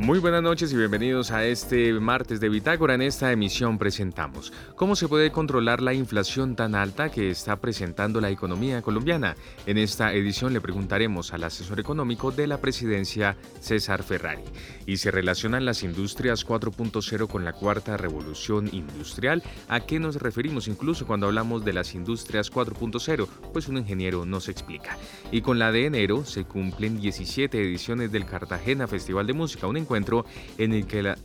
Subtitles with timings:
[0.00, 2.94] Muy buenas noches y bienvenidos a este martes de Bitácora.
[2.94, 8.18] En esta emisión presentamos cómo se puede controlar la inflación tan alta que está presentando
[8.18, 9.36] la economía colombiana.
[9.66, 14.40] En esta edición le preguntaremos al asesor económico de la presidencia, César Ferrari.
[14.86, 19.42] Y se relacionan las industrias 4.0 con la cuarta revolución industrial.
[19.68, 23.28] ¿A qué nos referimos incluso cuando hablamos de las industrias 4.0?
[23.52, 24.96] Pues un ingeniero nos explica.
[25.30, 29.76] Y con la de enero se cumplen 17 ediciones del Cartagena Festival de Música, un
[29.90, 30.24] encuentro
[30.56, 31.18] en el que la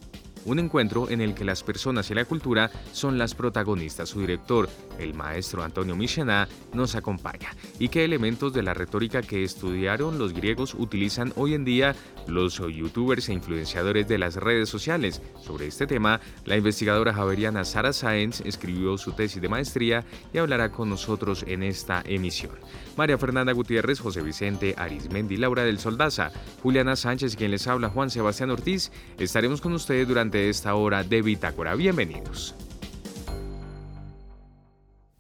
[0.45, 4.09] un encuentro en el que las personas y la cultura son las protagonistas.
[4.09, 7.55] Su director, el maestro Antonio Michená, nos acompaña.
[7.80, 11.95] ¿Y qué elementos de la retórica que estudiaron los griegos utilizan hoy en día
[12.27, 15.22] los youtubers e influenciadores de las redes sociales?
[15.41, 20.72] Sobre este tema, la investigadora javeriana Sara Sáenz escribió su tesis de maestría y hablará
[20.72, 22.53] con nosotros en esta emisión.
[22.95, 26.31] María Fernanda Gutiérrez, José Vicente Arismendi, Laura del Soldaza,
[26.64, 31.22] Juliana Sánchez, quien les habla Juan Sebastián Ortiz, estaremos con ustedes durante esta hora de
[31.22, 31.75] Bitácora.
[31.75, 32.55] Bienvenidos.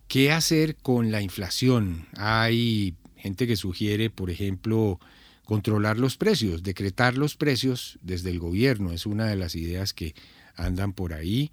[0.07, 2.07] ¿Qué hacer con la inflación?
[2.17, 4.99] Hay gente que sugiere, por ejemplo,
[5.45, 8.91] controlar los precios, decretar los precios desde el gobierno.
[8.91, 10.15] Es una de las ideas que
[10.55, 11.51] andan por ahí.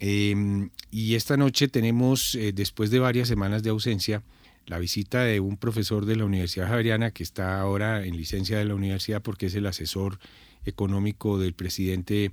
[0.00, 4.22] Em, y esta noche tenemos, eh, después de varias semanas de ausencia,
[4.66, 8.64] la visita de un profesor de la Universidad Javeriana que está ahora en licencia de
[8.64, 10.18] la universidad porque es el asesor
[10.64, 12.32] económico del presidente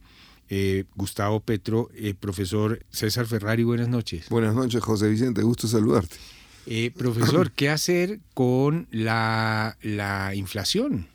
[0.53, 4.27] eh, Gustavo Petro, eh, profesor César Ferrari, buenas noches.
[4.27, 6.17] Buenas noches, José Vicente, gusto saludarte.
[6.65, 9.77] Eh, profesor, ¿qué hacer con la,
[10.35, 11.07] inflación?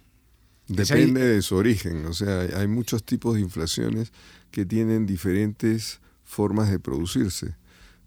[0.68, 4.10] Depende de su origen, o sea, hay muchos tipos de inflaciones
[4.50, 7.56] que tienen diferentes formas de producirse.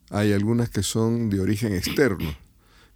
[0.09, 2.35] Hay algunas que son de origen externo,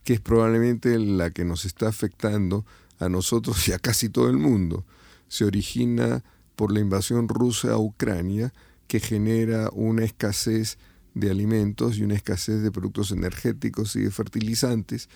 [0.03, 2.65] que es probablemente la que nos está afectando
[2.97, 4.83] a nosotros y a casi todo el mundo.
[5.27, 6.23] Se origina
[6.55, 8.53] por la invasión rusa a Ucrania,
[8.87, 10.77] que genera una escasez
[11.13, 15.09] de alimentos y una escasez de productos energéticos y de fertilizantes,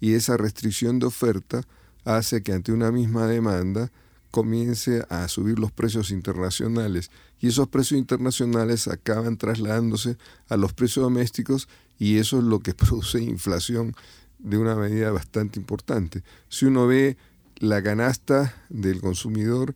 [0.00, 1.62] y esa restricción de oferta
[2.04, 3.90] hace que ante una misma demanda
[4.30, 10.16] comience a subir los precios internacionales y esos precios internacionales acaban trasladándose
[10.48, 11.68] a los precios domésticos
[12.00, 13.94] y eso es lo que produce inflación
[14.40, 16.24] de una medida bastante importante.
[16.48, 17.16] Si uno ve
[17.58, 19.74] la canasta del consumidor,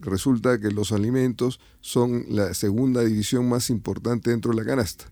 [0.00, 5.06] resulta que los alimentos son la segunda división más importante dentro de la canasta.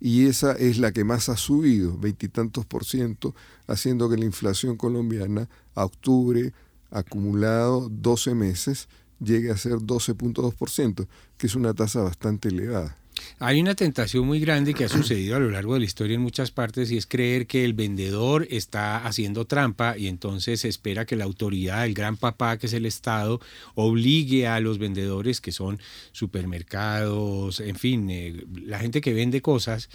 [0.00, 3.34] Y esa es la que más ha subido, veintitantos por ciento,
[3.66, 6.52] haciendo que la inflación colombiana a octubre
[6.90, 11.06] acumulado 12 meses llegue a ser 12.2%,
[11.36, 12.96] que es una tasa bastante elevada.
[13.38, 16.20] Hay una tentación muy grande que ha sucedido a lo largo de la historia en
[16.20, 21.16] muchas partes y es creer que el vendedor está haciendo trampa y entonces espera que
[21.16, 23.40] la autoridad, el gran papá que es el Estado,
[23.74, 25.80] obligue a los vendedores que son
[26.12, 29.88] supermercados, en fin, eh, la gente que vende cosas,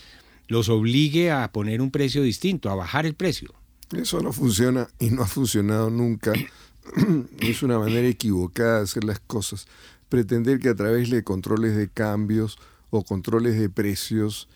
[0.47, 3.53] los obligue a poner un precio distinto, a bajar el precio.
[3.95, 6.33] Eso no funciona y no ha funcionado nunca.
[7.39, 9.67] es una manera equivocada de hacer las cosas.
[10.09, 12.57] Pretender que a través de controles de cambios,
[12.89, 14.47] o controles de precios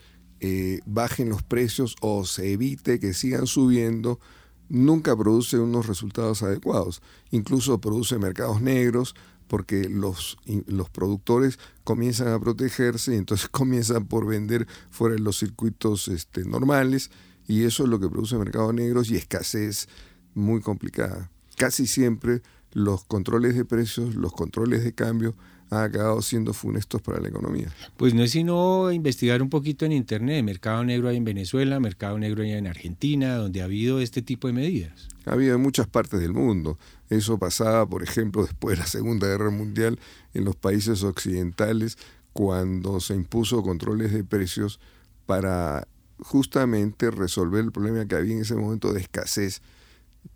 [0.45, 4.19] eh, bajen los precios o se evite que sigan subiendo,
[4.67, 7.01] nunca produce unos resultados adecuados.
[7.31, 9.15] Incluso produce mercados negros
[9.47, 15.39] porque los, los productores comienzan a protegerse y entonces comienzan por vender fuera de los
[15.39, 17.09] circuitos este, normales
[17.47, 19.87] y eso es lo que produce mercados negros y escasez
[20.33, 21.31] muy complicada.
[21.55, 22.41] Casi siempre
[22.73, 25.35] los controles de precios, los controles de cambio
[25.73, 27.67] ha acabado siendo funestos para la economía.
[27.97, 30.43] Pues no es sino investigar un poquito en Internet.
[30.43, 34.47] Mercado negro hay en Venezuela, mercado negro hay en Argentina, donde ha habido este tipo
[34.47, 35.07] de medidas.
[35.25, 36.77] Ha habido en muchas partes del mundo.
[37.09, 39.99] Eso pasaba, por ejemplo, después de la Segunda Guerra Mundial
[40.33, 41.97] en los países occidentales,
[42.33, 44.79] cuando se impuso controles de precios
[45.25, 45.87] para
[46.19, 49.61] justamente resolver el problema que había en ese momento de escasez,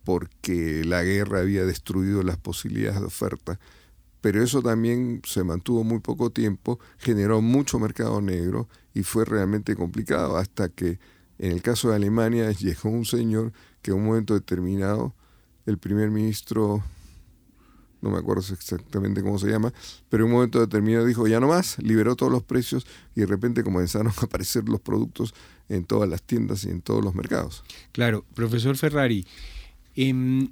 [0.04, 3.60] porque la guerra había destruido las posibilidades de oferta
[4.22, 9.76] pero eso también se mantuvo muy poco tiempo, generó mucho mercado negro y fue realmente
[9.76, 11.00] complicado hasta que
[11.40, 15.14] en el caso de Alemania llegó un señor que en un momento determinado
[15.66, 16.84] el primer ministro
[18.02, 19.74] no me acuerdo exactamente cómo se llama,
[20.10, 22.86] pero en un momento determinado dijo ya no más, liberó todos los precios
[23.16, 25.34] y de repente comenzaron a aparecer los productos
[25.70, 27.64] en todas las tiendas y en todos los mercados.
[27.92, 29.26] Claro, profesor Ferrari,
[29.96, 30.50] em,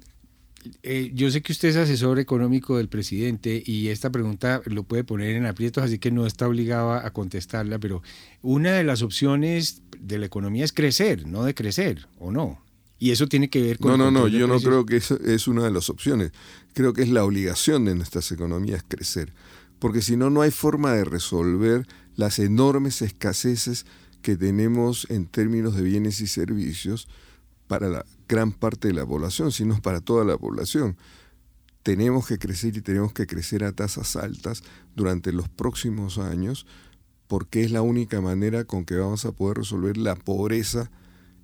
[0.82, 5.04] eh, yo sé que usted es asesor económico del presidente y esta pregunta lo puede
[5.04, 8.02] poner en aprietos, así que no está obligado a contestarla, pero
[8.42, 12.62] una de las opciones de la economía es crecer, no de crecer, ¿o no?
[12.98, 13.90] Y eso tiene que ver con...
[13.90, 16.32] No, no, no, yo no creo que eso es una de las opciones.
[16.72, 19.32] Creo que es la obligación de nuestras economías crecer,
[19.78, 23.84] porque si no, no hay forma de resolver las enormes escaseces
[24.22, 27.08] que tenemos en términos de bienes y servicios
[27.66, 30.96] para la gran parte de la población, sino para toda la población.
[31.82, 34.62] Tenemos que crecer y tenemos que crecer a tasas altas
[34.94, 36.66] durante los próximos años
[37.28, 40.90] porque es la única manera con que vamos a poder resolver la pobreza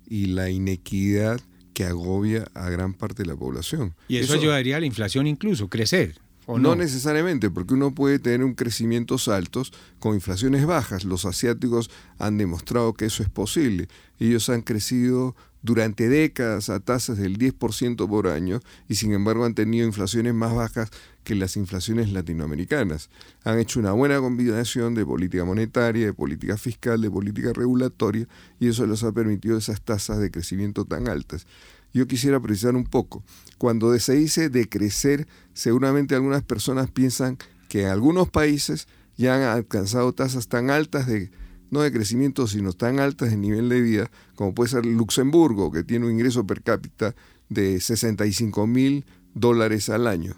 [0.05, 1.41] y la inequidad
[1.73, 3.95] que agobia a gran parte de la población.
[4.07, 6.19] Y eso, ayudaría a la inflación incluso, crecer.
[6.45, 6.69] ¿o no?
[6.69, 11.03] no necesariamente, porque uno puede tener un crecimiento altos con inflaciones bajas.
[11.03, 11.89] Los asiáticos
[12.19, 13.87] han demostrado que eso es posible.
[14.19, 19.55] Ellos han crecido durante décadas a tasas del 10% por año y sin embargo han
[19.55, 20.91] tenido inflaciones más bajas
[21.23, 23.09] que las inflaciones latinoamericanas.
[23.45, 28.27] Han hecho una buena combinación de política monetaria, de política fiscal, de política regulatoria
[28.59, 31.47] y eso les ha permitido esas tasas de crecimiento tan altas.
[31.93, 33.23] Yo quisiera precisar un poco.
[33.57, 37.37] Cuando se dice de crecer, seguramente algunas personas piensan
[37.69, 41.31] que en algunos países ya han alcanzado tasas tan altas de
[41.73, 45.83] no de crecimiento, sino tan altas de nivel de vida, como puede ser Luxemburgo, que
[45.83, 47.15] tiene un ingreso per cápita
[47.49, 50.35] de 65 mil dólares al año.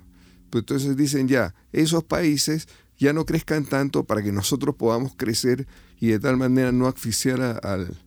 [0.49, 2.67] Pues entonces dicen ya, esos países
[2.97, 5.67] ya no crezcan tanto para que nosotros podamos crecer
[5.99, 7.97] y de tal manera no asfixiar al,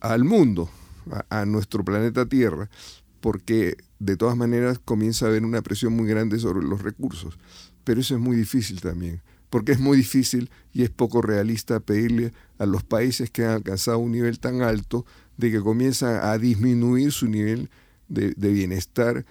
[0.00, 0.70] al mundo,
[1.30, 2.70] a nuestro planeta Tierra,
[3.20, 7.36] porque de todas maneras comienza a haber una presión muy grande sobre los recursos.
[7.82, 12.32] Pero eso es muy difícil también porque es muy difícil y es poco realista pedirle
[12.58, 15.06] a los países que han alcanzado un nivel tan alto
[15.36, 17.70] de que comienzan a disminuir su nivel
[18.08, 19.24] de, bienestar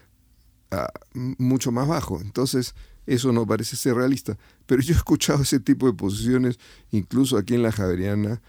[1.13, 2.19] mucho más bajo.
[2.21, 2.75] Entonces,
[3.05, 4.37] eso no parece ser realista.
[4.65, 6.59] Pero yo he escuchado ese tipo de posiciones,
[6.91, 8.41] incluso aquí en la Javeriana,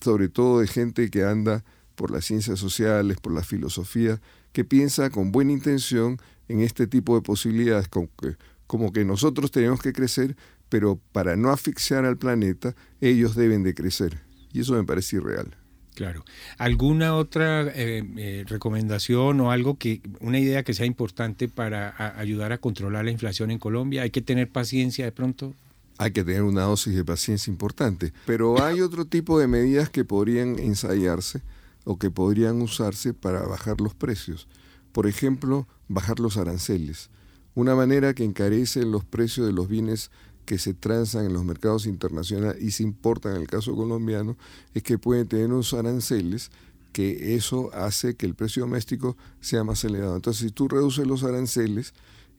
[0.00, 4.20] sobre todo de gente que anda por las ciencias sociales, por la filosofía,
[4.52, 6.18] que piensa con buena intención
[6.48, 8.36] en este tipo de posibilidades, como que,
[8.66, 10.36] como que nosotros tenemos que crecer,
[10.68, 14.20] pero para no asfixiar al planeta, ellos deben de crecer.
[14.52, 15.56] Y eso me parece irreal.
[15.98, 16.24] Claro.
[16.58, 22.52] ¿Alguna otra eh, eh, recomendación o algo que, una idea que sea importante para ayudar
[22.52, 24.02] a controlar la inflación en Colombia?
[24.02, 25.54] ¿Hay que tener paciencia de pronto?
[25.98, 28.12] Hay que tener una dosis de paciencia importante.
[28.26, 31.42] Pero hay otro tipo de medidas que podrían ensayarse
[31.82, 34.46] o que podrían usarse para bajar los precios.
[34.92, 37.10] Por ejemplo, bajar los aranceles.
[37.56, 40.12] Una manera que encarece los precios de los bienes
[40.48, 44.38] que se transan en los mercados internacionales y se importan en el caso colombiano
[44.72, 46.50] es que pueden tener unos aranceles
[46.94, 50.16] que eso hace que el precio doméstico sea más elevado.
[50.16, 51.92] Entonces, si tú reduces los aranceles,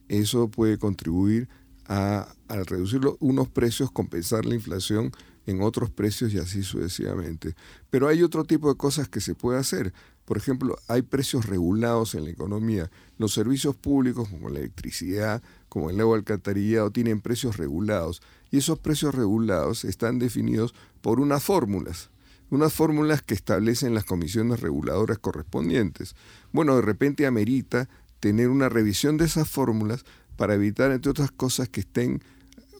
[0.07, 1.49] eso puede contribuir
[1.85, 5.11] a, reducir unos precios, compensar la inflación
[5.45, 7.53] en otros precios y así sucesivamente.
[7.91, 9.93] Pero hay otro tipo de cosas que se puede hacer.
[10.25, 12.89] Por ejemplo, hay precios regulados en la economía.
[13.19, 18.21] Los servicios públicos como la electricidad, como el agua alcantarillado, tienen precios regulados.
[18.51, 22.09] Y esos precios regulados están definidos por unas fórmulas
[22.51, 26.15] unas fórmulas que establecen las comisiones reguladoras correspondientes.
[26.51, 27.87] Bueno, de repente amerita
[28.19, 30.03] tener una revisión de esas fórmulas
[30.35, 32.21] para evitar, entre otras cosas, que estén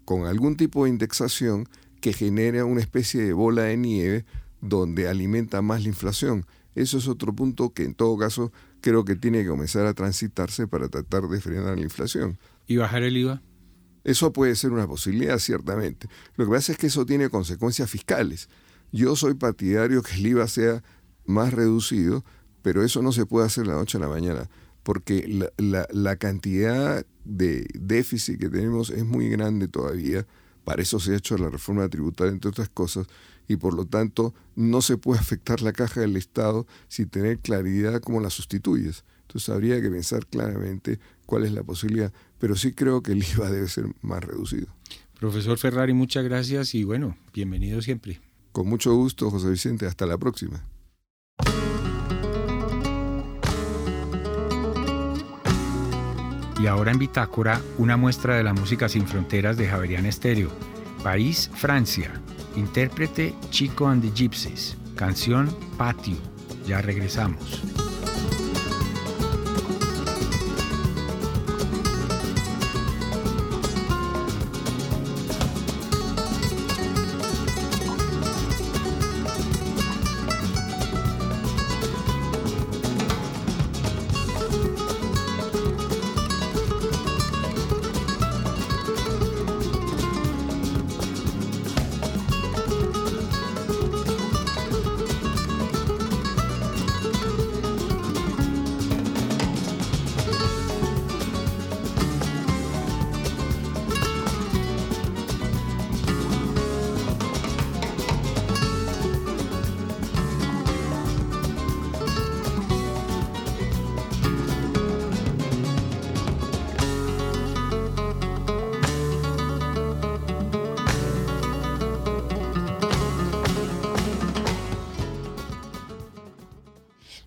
[0.06, 1.68] con algún tipo de indexación
[2.01, 4.25] que genere una especie de bola de nieve
[4.61, 6.45] donde alimenta más la inflación.
[6.75, 10.68] Eso es otro punto que en todo caso creo que tiene que comenzar a transitarse
[10.68, 12.37] para tratar de frenar la inflación.
[12.69, 13.42] ¿Y bajar el IVA?
[14.04, 16.07] Eso puede ser una posibilidad, ciertamente.
[16.35, 18.47] Lo que pasa es que eso tiene consecuencias fiscales.
[18.92, 20.83] Yo soy partidario que el IVA sea
[21.26, 22.23] más reducido,
[22.61, 24.52] pero eso no se puede hacer de la noche a la mañana,
[24.83, 30.28] porque la, la cantidad de déficit que tenemos es muy grande todavía.
[30.64, 33.07] Para eso se ha hecho la reforma tributaria, entre otras cosas,
[33.47, 37.99] y por lo tanto no se puede afectar la caja del Estado sin tener claridad
[37.99, 39.06] cómo la sustituyes.
[39.30, 43.52] Entonces habría que pensar claramente cuál es la posibilidad, pero sí creo que el IVA
[43.52, 44.66] debe ser más reducido.
[45.19, 48.19] Profesor Ferrari, muchas gracias y bueno, bienvenido siempre.
[48.52, 50.64] Con mucho gusto, José Vicente, hasta la próxima.
[56.59, 60.50] Y ahora en Bitácora, una muestra de la música sin fronteras de Javerian Estéreo.
[61.04, 62.12] País, Francia.
[62.56, 64.76] Intérprete Chico and the Gypsies.
[64.95, 66.18] Canción Patio.
[66.66, 67.62] Ya regresamos.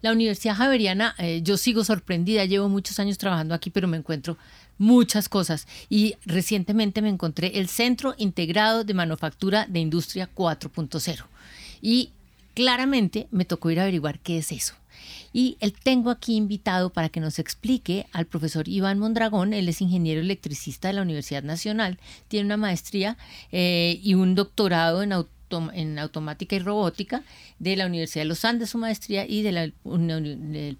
[0.03, 4.37] La Universidad Javeriana, eh, yo sigo sorprendida, llevo muchos años trabajando aquí, pero me encuentro
[4.77, 5.69] muchas cosas.
[5.89, 11.25] Y recientemente me encontré el Centro Integrado de Manufactura de Industria 4.0.
[11.81, 12.11] Y
[12.55, 14.75] claramente me tocó ir a averiguar qué es eso.
[15.33, 19.55] Y él tengo aquí invitado para que nos explique al profesor Iván Mondragón.
[19.55, 23.17] Él es ingeniero electricista de la Universidad Nacional, tiene una maestría
[23.51, 25.13] eh, y un doctorado en
[25.75, 27.23] en automática y robótica
[27.59, 29.75] de la Universidad de los Andes, su maestría, y del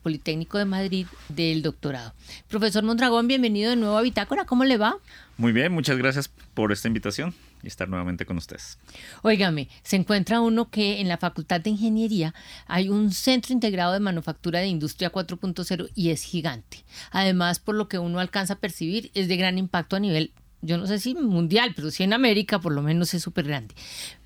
[0.03, 2.15] Politécnico de Madrid del doctorado.
[2.49, 4.97] Profesor Mondragón, bienvenido de nuevo a Bitácora, ¿cómo le va?
[5.37, 8.79] Muy bien, muchas gracias por esta invitación y estar nuevamente con ustedes.
[9.23, 12.35] Óigame, se encuentra uno que en la Facultad de Ingeniería
[12.67, 16.85] hay un centro integrado de manufactura de industria 4.0 y es gigante.
[17.11, 20.79] Además, por lo que uno alcanza a percibir, es de gran impacto a nivel, yo
[20.79, 23.75] no sé si mundial, pero sí en América por lo menos es súper grande.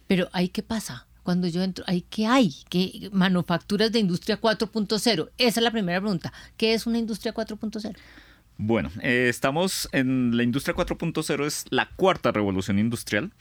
[0.06, 1.06] Pero ahí qué pasa?
[1.22, 2.54] Cuando yo entro, ¿ahí qué hay?
[2.68, 5.30] ¿Qué manufacturas de industria 4.0?
[5.38, 6.32] Esa es la primera pregunta.
[6.56, 7.96] ¿Qué es una industria 4.0?
[8.58, 13.32] Bueno, eh, estamos en la industria 4.0, es la cuarta revolución industrial.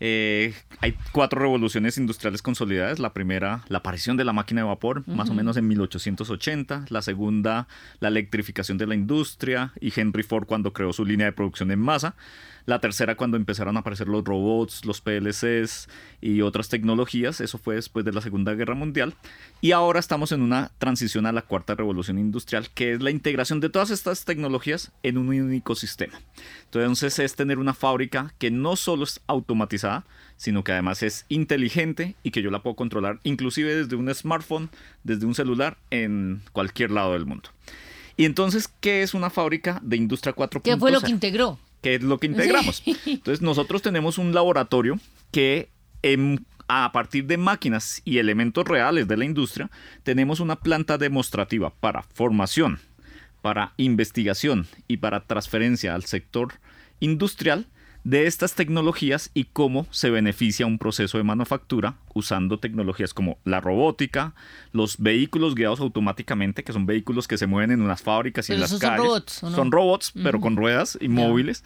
[0.00, 2.98] Eh, hay cuatro revoluciones industriales consolidadas.
[2.98, 6.86] La primera, la aparición de la máquina de vapor, más o menos en 1880.
[6.88, 7.68] La segunda,
[8.00, 11.78] la electrificación de la industria y Henry Ford cuando creó su línea de producción en
[11.78, 12.16] masa.
[12.66, 15.88] La tercera cuando empezaron a aparecer los robots, los PLCs
[16.20, 17.40] y otras tecnologías.
[17.40, 19.14] Eso fue después de la Segunda Guerra Mundial.
[19.60, 23.60] Y ahora estamos en una transición a la cuarta revolución industrial, que es la integración
[23.60, 26.18] de todas estas tecnologías en un único sistema.
[26.64, 30.04] Entonces es tener una fábrica que no solo es automatizada,
[30.36, 34.70] sino que además es inteligente y que yo la puedo controlar inclusive desde un smartphone,
[35.02, 37.50] desde un celular, en cualquier lado del mundo.
[38.16, 40.62] Y entonces, ¿qué es una fábrica de industria 4.0?
[40.62, 41.58] ¿Qué fue lo que integró?
[41.84, 42.82] Que es lo que integramos.
[43.06, 44.98] Entonces nosotros tenemos un laboratorio
[45.30, 45.68] que
[46.66, 49.70] a partir de máquinas y elementos reales de la industria,
[50.02, 52.80] tenemos una planta demostrativa para formación,
[53.42, 56.54] para investigación y para transferencia al sector
[57.00, 57.66] industrial
[58.04, 63.60] de estas tecnologías y cómo se beneficia un proceso de manufactura usando tecnologías como la
[63.60, 64.34] robótica,
[64.72, 68.60] los vehículos guiados automáticamente, que son vehículos que se mueven en unas fábricas y en
[68.60, 68.98] las son calles.
[68.98, 71.64] Robots, Son robots, pero con ruedas y móviles.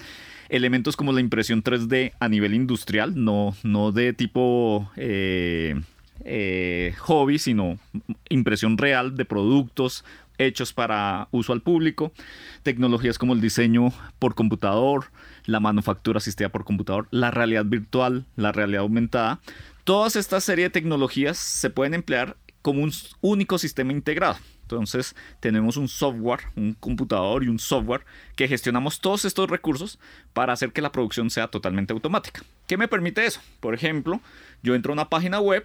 [0.48, 5.78] Elementos como la impresión 3D a nivel industrial, no, no de tipo eh,
[6.24, 7.78] eh, hobby, sino
[8.28, 10.04] impresión real de productos
[10.38, 12.12] hechos para uso al público,
[12.62, 15.06] tecnologías como el diseño por computador,
[15.48, 19.40] la manufactura asistida por computador, la realidad virtual, la realidad aumentada.
[19.84, 24.36] Todas estas serie de tecnologías se pueden emplear como un único sistema integrado.
[24.60, 28.04] Entonces tenemos un software, un computador y un software
[28.36, 29.98] que gestionamos todos estos recursos
[30.34, 32.42] para hacer que la producción sea totalmente automática.
[32.66, 33.40] ¿Qué me permite eso?
[33.60, 34.20] Por ejemplo,
[34.62, 35.64] yo entro a una página web,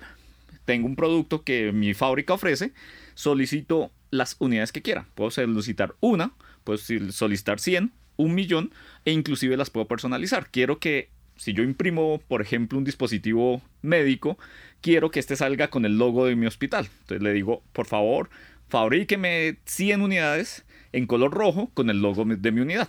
[0.64, 2.72] tengo un producto que mi fábrica ofrece,
[3.16, 5.08] solicito las unidades que quiera.
[5.14, 6.32] Puedo solicitar una,
[6.64, 8.72] puedo solicitar 100, un millón
[9.06, 10.50] e inclusive las puedo personalizar.
[10.50, 14.38] Quiero que si yo imprimo, por ejemplo, un dispositivo médico,
[14.82, 16.88] quiero que este salga con el logo de mi hospital.
[17.02, 18.30] Entonces le digo, por favor,
[18.70, 22.88] fabríqueme 100 unidades en color rojo con el logo de mi unidad.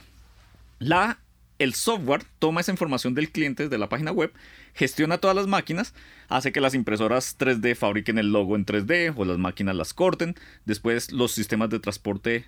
[0.79, 1.19] La,
[1.59, 4.33] el software toma esa información del cliente de la página web,
[4.75, 5.95] gestiona todas las máquinas,
[6.29, 10.35] hace que las impresoras 3D fabriquen el logo en 3D o las máquinas las corten.
[10.65, 12.45] Después los sistemas de transporte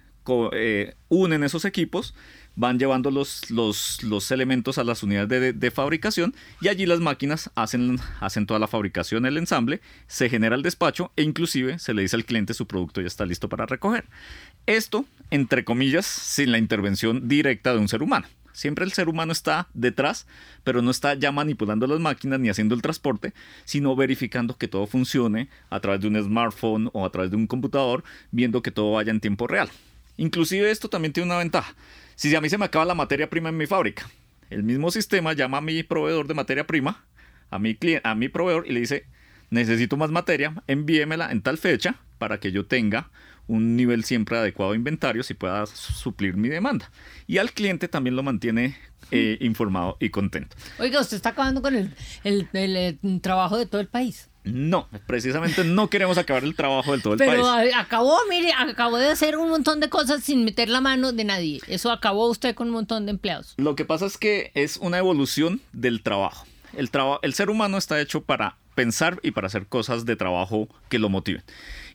[0.52, 2.14] eh, unen esos equipos,
[2.56, 8.00] van llevando los, los, elementos a las unidades de, fabricación y allí las máquinas hacen,
[8.20, 12.16] hacen toda la fabricación, el ensamble, se genera el despacho e inclusive se le dice
[12.16, 14.06] al cliente su producto ya está listo para recoger.
[14.66, 18.26] Esto, entre comillas, sin la intervención directa de un ser humano.
[18.52, 20.26] Siempre el ser humano está detrás,
[20.64, 23.34] pero no está ya manipulando las máquinas ni haciendo el transporte,
[23.66, 27.46] sino verificando que todo funcione a través de un smartphone o a través de un
[27.46, 29.68] computador, viendo que todo vaya en tiempo real.
[30.16, 31.74] Inclusive esto también tiene una ventaja.
[32.14, 34.08] Si a mí se me acaba la materia prima en mi fábrica,
[34.50, 37.04] el mismo sistema llama a mi proveedor de materia prima,
[37.50, 39.06] a mi, a mi proveedor y le dice,
[39.50, 43.10] necesito más materia, envíemela en tal fecha para que yo tenga
[43.46, 46.90] un nivel siempre adecuado de inventarios y pueda suplir mi demanda.
[47.26, 48.76] Y al cliente también lo mantiene
[49.10, 50.56] eh, informado y contento.
[50.78, 54.28] Oiga, usted está acabando con el, el, el trabajo de todo el país.
[54.44, 57.30] No, precisamente no queremos acabar el trabajo del todo el país.
[57.32, 61.24] Pero acabó, mire, acabó de hacer un montón de cosas sin meter la mano de
[61.24, 61.60] nadie.
[61.66, 63.54] Eso acabó usted con un montón de empleados.
[63.56, 66.46] Lo que pasa es que es una evolución del trabajo.
[66.76, 66.90] El,
[67.22, 71.08] el ser humano está hecho para pensar y para hacer cosas de trabajo que lo
[71.08, 71.42] motiven.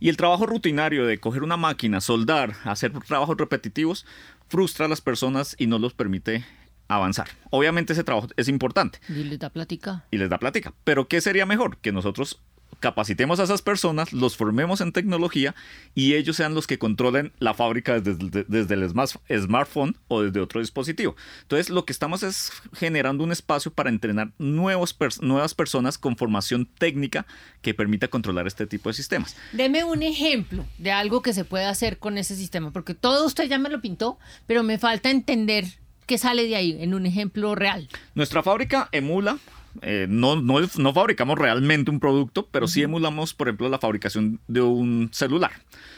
[0.01, 4.05] Y el trabajo rutinario de coger una máquina, soldar, hacer trabajos repetitivos,
[4.49, 6.43] frustra a las personas y no los permite
[6.89, 7.29] avanzar.
[7.51, 8.99] Obviamente ese trabajo es importante.
[9.07, 10.05] Y les da plática.
[10.11, 10.73] Y les da plática.
[10.83, 11.77] Pero ¿qué sería mejor?
[11.77, 12.41] Que nosotros
[12.81, 15.55] capacitemos a esas personas, los formemos en tecnología
[15.95, 20.59] y ellos sean los que controlen la fábrica desde, desde el smartphone o desde otro
[20.59, 21.15] dispositivo.
[21.43, 26.65] Entonces, lo que estamos es generando un espacio para entrenar nuevos nuevas personas con formación
[26.65, 27.25] técnica
[27.61, 29.35] que permita controlar este tipo de sistemas.
[29.53, 33.45] Deme un ejemplo de algo que se puede hacer con ese sistema, porque todo usted
[33.45, 35.65] ya me lo pintó, pero me falta entender
[36.07, 37.87] qué sale de ahí en un ejemplo real.
[38.15, 39.37] Nuestra fábrica emula
[39.81, 44.61] eh, no, no, fabricamos realmente un producto, pero sí emulamos, por ejemplo, la fabricación de
[44.61, 45.51] un celular.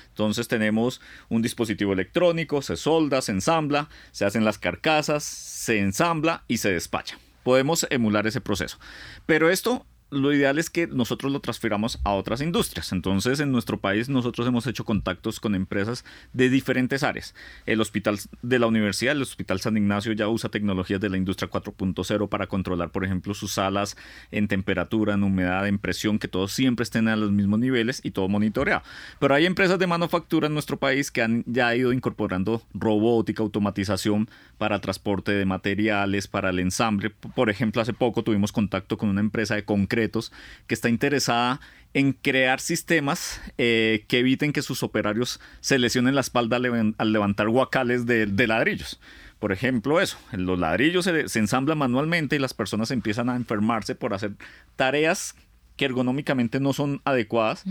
[0.09, 6.43] Entonces tenemos un dispositivo electrónico, se solda, se ensambla, se hacen las carcasas, se ensambla
[6.47, 7.17] y se despacha.
[7.43, 8.77] Podemos emular ese proceso.
[9.25, 12.91] Pero esto lo ideal es que nosotros lo transfiramos a otras industrias.
[12.91, 17.33] Entonces, en nuestro país nosotros hemos hecho contactos con empresas de diferentes áreas.
[17.65, 21.49] El hospital de la universidad, el Hospital San Ignacio ya usa tecnologías de la industria
[21.49, 23.97] 4.0 para controlar, por ejemplo, sus salas
[24.31, 28.11] en temperatura, en humedad, en presión, que todos siempre estén a los mismos niveles y
[28.11, 28.83] todo monitoreado.
[29.19, 34.29] Pero hay empresas de manufactura en nuestro país que han ya ido incorporando robótica, automatización
[34.57, 37.09] para transporte de materiales, para el ensamble.
[37.09, 41.59] Por ejemplo, hace poco tuvimos contacto con una empresa de concreto que está interesada
[41.93, 47.49] en crear sistemas eh, que eviten que sus operarios se lesionen la espalda al, levantar
[47.49, 48.99] guacales de, ladrillos.
[49.39, 54.13] Por ejemplo, eso, los ladrillos se, ensamblan manualmente y las personas empiezan a enfermarse por
[54.13, 54.31] hacer
[54.75, 55.35] tareas
[55.75, 57.63] que ergonómicamente no son adecuadas.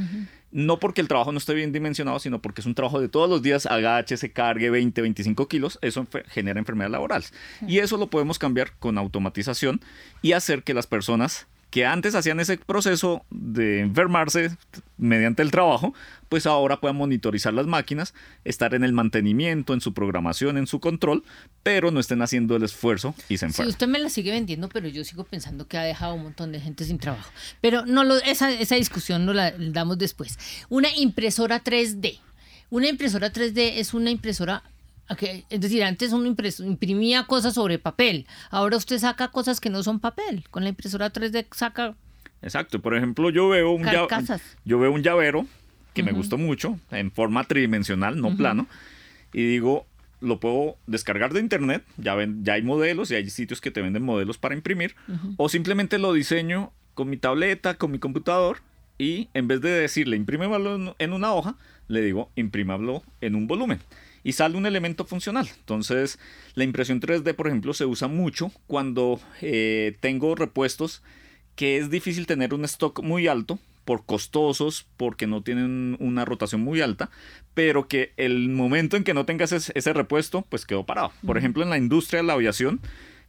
[0.50, 3.30] No porque el trabajo no esté bien dimensionado, sino porque es un trabajo de todos
[3.30, 7.34] los días, agache, se cargue 20, 25 kilos, eso genera enfermedades laborales.
[7.66, 9.80] Y eso lo podemos cambiar con automatización
[10.20, 14.54] y hacer que las personas que antes hacían ese proceso de enfermarse
[14.98, 15.94] mediante el trabajo,
[16.28, 18.12] pues ahora puedan monitorizar las máquinas,
[18.44, 21.24] estar en el mantenimiento, en su programación, en su control,
[21.62, 23.68] pero no estén haciendo el esfuerzo y se enferman.
[23.68, 26.52] Sí, usted me la sigue vendiendo, pero yo sigo pensando que ha dejado un montón
[26.52, 27.30] de gente sin trabajo.
[27.62, 30.38] Pero no lo, esa, esa discusión no la damos después.
[30.68, 32.20] Una impresora 3D.
[32.68, 34.62] Una impresora 3D es una impresora
[35.08, 40.00] es decir, antes uno imprimía cosas sobre papel, ahora usted saca cosas que no son
[40.00, 40.44] papel.
[40.50, 41.94] Con la impresora 3D saca...
[42.40, 43.84] Exacto, por ejemplo, yo veo un,
[44.64, 45.46] yo veo un llavero
[45.94, 48.66] que me gustó mucho, en forma tridimensional, no plano,
[49.32, 49.86] y digo,
[50.20, 53.82] lo puedo descargar de internet, ya, ven, ya hay modelos y hay sitios que te
[53.82, 54.96] venden modelos para imprimir,
[55.36, 58.58] o simplemente lo diseño con mi tableta, con mi computador,
[58.98, 61.56] y en vez de decirle imprímelo en una hoja,
[61.88, 63.78] le digo imprímalo en un volumen
[64.24, 65.48] y sale un elemento funcional.
[65.58, 66.18] Entonces,
[66.54, 71.02] la impresión 3D, por ejemplo, se usa mucho cuando eh, tengo repuestos
[71.56, 76.60] que es difícil tener un stock muy alto por costosos, porque no tienen una rotación
[76.60, 77.10] muy alta,
[77.52, 81.12] pero que el momento en que no tengas ese, ese repuesto, pues quedó parado.
[81.26, 82.80] Por ejemplo, en la industria de la aviación,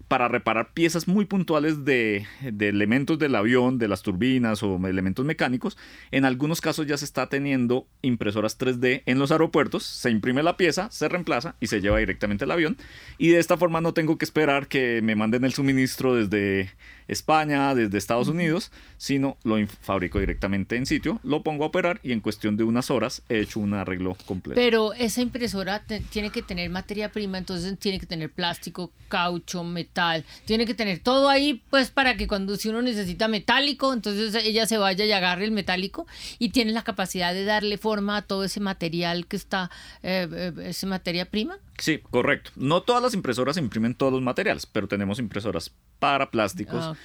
[0.07, 5.77] para reparar piezas muy puntuales de, elementos del avión, de las turbinas o elementos mecánicos.
[6.11, 10.57] En algunos casos ya se está teniendo impresoras 3D en los aeropuertos, se imprime la
[10.57, 12.77] pieza, se reemplaza y se lleva directamente al avión.
[13.17, 16.71] Y de esta forma no tengo que esperar que me manden el suministro desde
[17.07, 22.11] España, desde Estados Unidos, sino lo fabrico directamente en sitio, lo pongo a operar y
[22.11, 24.55] en cuestión de unas horas he hecho un arreglo completo.
[24.55, 30.23] Pero esa impresora tiene que tener materia prima, entonces tiene que tener plástico, caucho, metal,
[30.45, 34.65] tiene que tener todo ahí, pues para que cuando si uno necesita metálico, entonces ella
[34.65, 36.07] se vaya y agarre el metálico
[36.39, 39.69] y tiene la capacidad de darle forma a todo ese material que está,
[40.01, 41.57] eh, eh, esa materia prima.
[41.77, 42.51] Sí, correcto.
[42.55, 45.71] No todas las impresoras imprimen todos los materiales, pero tenemos impresoras
[46.03, 46.95] para plásticos, ah,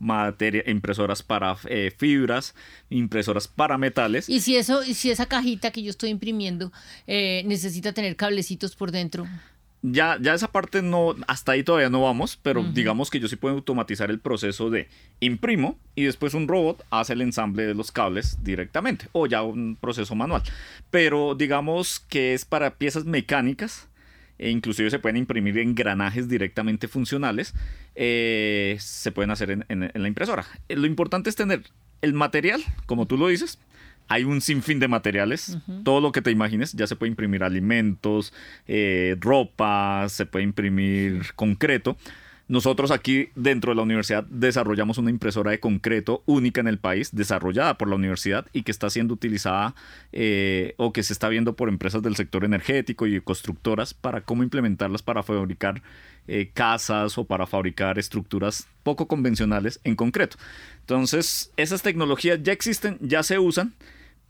[0.00, 2.56] materia, impresoras para eh, fibras,
[2.90, 4.28] impresoras para metales.
[4.28, 6.72] Y si eso, y si esa cajita que yo estoy imprimiendo
[7.06, 9.28] eh, necesita tener cablecitos por dentro.
[9.82, 13.36] Ya, ya esa parte no, hasta ahí todavía no vamos, pero digamos que yo sí
[13.36, 14.88] puedo automatizar el proceso de
[15.20, 19.76] imprimo y después un robot hace el ensamble de los cables directamente, o ya un
[19.80, 20.42] proceso manual.
[20.90, 23.86] Pero digamos que es para piezas mecánicas
[24.38, 27.54] e inclusive se pueden imprimir engranajes directamente funcionales,
[27.94, 30.46] eh, se pueden hacer en, la impresora.
[30.68, 31.62] Lo importante es tener
[32.00, 33.58] el material, como tú lo dices,
[34.06, 38.32] hay un sinfín de materiales, todo lo que te imagines, ya se puede imprimir alimentos,
[38.66, 41.98] eh, ropa, se puede imprimir concreto.
[42.48, 47.14] Nosotros aquí dentro de la universidad desarrollamos una impresora de concreto única en el país,
[47.14, 49.74] desarrollada por la universidad y que está siendo utilizada
[50.12, 54.42] eh, o que se está viendo por empresas del sector energético y constructoras para cómo
[54.42, 55.82] implementarlas para fabricar
[56.26, 60.38] eh, casas o para fabricar estructuras poco convencionales en concreto.
[60.80, 63.74] Entonces, esas tecnologías ya existen, ya se usan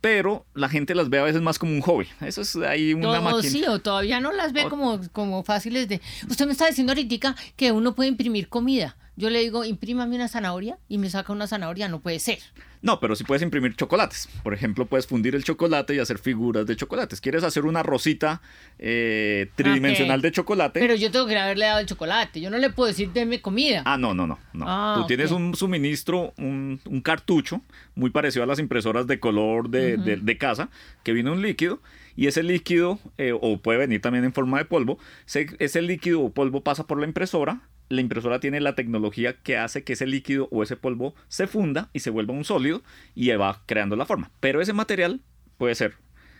[0.01, 2.07] pero la gente las ve a veces más como un hobby.
[2.21, 3.43] Eso es ahí una máquina.
[3.51, 6.01] Sí, o todavía no las ve como, como fáciles de...
[6.29, 10.29] Usted me está diciendo ahorita que uno puede imprimir comida yo le digo, imprímame una
[10.29, 12.39] zanahoria y me saca una zanahoria, no puede ser.
[12.81, 14.29] No, pero sí puedes imprimir chocolates.
[14.45, 17.21] Por ejemplo, puedes fundir el chocolate y hacer figuras de chocolates.
[17.21, 18.41] ¿Quieres hacer una rosita
[18.79, 20.79] eh, tridimensional de chocolate?
[20.79, 22.41] Pero yo tengo que haberle dado el chocolate.
[22.41, 23.83] Yo no le puedo decir, deme comida.
[23.85, 24.39] Ah, no, no, no.
[24.53, 24.65] no.
[24.69, 27.63] Ah, Tú tienes un suministro, un, un cartucho,
[27.97, 30.69] muy parecido a las impresoras de color de, de- de casa,
[31.03, 31.83] que viene un líquido,
[32.15, 36.21] y ese líquido, eh, o puede venir también en forma de polvo, se- ese líquido
[36.23, 40.07] o polvo pasa por la impresora, la impresora tiene la tecnología que hace que ese
[40.07, 42.83] líquido o ese polvo se funda y se vuelva un sólido
[43.15, 44.31] y va creando la forma.
[44.41, 45.21] Pero ese material
[45.57, 45.95] puede ser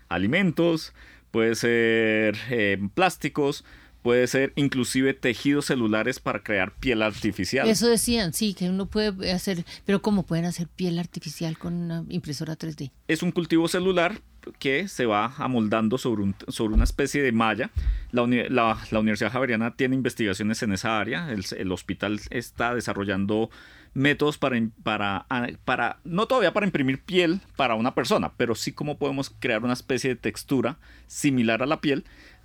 [0.09, 0.93] alimentos,
[1.31, 3.65] puede ser eh, plásticos,
[4.03, 7.69] puede ser inclusive tejidos celulares para crear piel artificial.
[7.69, 12.05] Eso decían, sí, que uno puede hacer, pero ¿cómo pueden hacer piel artificial con una
[12.09, 12.91] impresora 3D?
[13.09, 14.21] es un cultivo celular
[14.59, 17.71] que se va amoldando sobre, un- sobre una especie de malla.
[18.13, 21.31] La, uni- la- la Universidad Javeriana tiene investigaciones en esa área.
[21.33, 23.51] El, el hospital está desarrollando
[23.95, 25.27] métodos para, para,
[25.65, 29.73] para, no todavía para imprimir piel para una persona, pero sí cómo podemos crear una
[29.73, 32.05] especie de textura similar a la piel.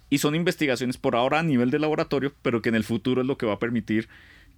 [0.10, 3.28] Y son investigaciones por ahora a nivel de laboratorio, pero que en el futuro es
[3.28, 4.08] lo que va a permitir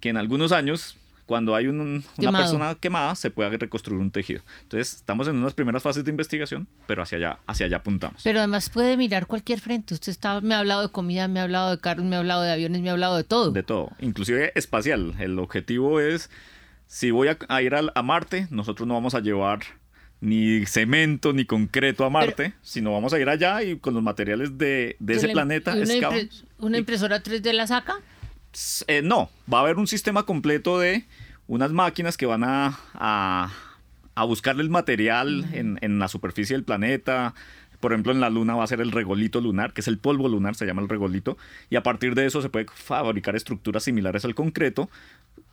[0.00, 0.96] que en algunos años,
[1.26, 2.44] cuando hay un- una Quemado.
[2.44, 4.42] persona quemada, se pueda reconstruir un tejido.
[4.62, 8.20] Entonces, estamos en unas primeras fases de investigación, pero hacia allá, hacia allá apuntamos.
[8.22, 9.92] Pero además puede mirar cualquier frente.
[9.94, 12.42] Usted está, me ha hablado de comida, me ha hablado de carros, me ha hablado
[12.42, 13.50] de aviones, me ha hablado de todo.
[13.50, 15.14] De todo, inclusive espacial.
[15.18, 16.30] El objetivo es,
[16.86, 19.60] si voy a, a ir al- a, Marte, nosotros no vamos a llevar
[20.20, 24.56] ni cemento ni concreto a Marte, sino vamos a ir allá y con los materiales
[24.56, 27.96] de, de ese planeta ¿y una, impre- una y- impresora 3D la saca?
[28.86, 31.04] Eh, no, va a haber un sistema completo de
[31.48, 33.50] unas máquinas que van a, a,
[34.14, 37.34] a buscarle el material en, en la superficie del planeta.
[37.80, 40.28] Por ejemplo, en la Luna va a ser el regolito lunar, que es el polvo
[40.28, 41.36] lunar, se llama el regolito.
[41.70, 44.88] Y a partir de eso se puede fabricar estructuras similares al concreto,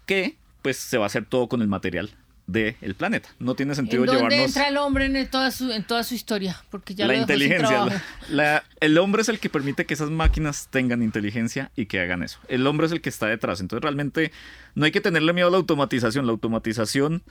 [0.05, 2.11] que pues se va a hacer todo con el material
[2.45, 3.29] del planeta.
[3.39, 6.13] No tiene sentido ¿En dónde llevarnos entra el hombre en toda su, en toda su
[6.13, 6.61] historia?
[6.69, 7.67] Porque ya la lo inteligencia.
[7.69, 7.95] trabajo.
[8.29, 11.99] la- la- el hombre es el que permite que esas máquinas tengan inteligencia y que
[12.01, 12.39] hagan eso.
[12.49, 13.61] El hombre es el que está detrás.
[13.61, 14.31] Entonces realmente
[14.75, 16.25] no hay que tenerle miedo a la automatización.
[16.25, 17.23] La automatización,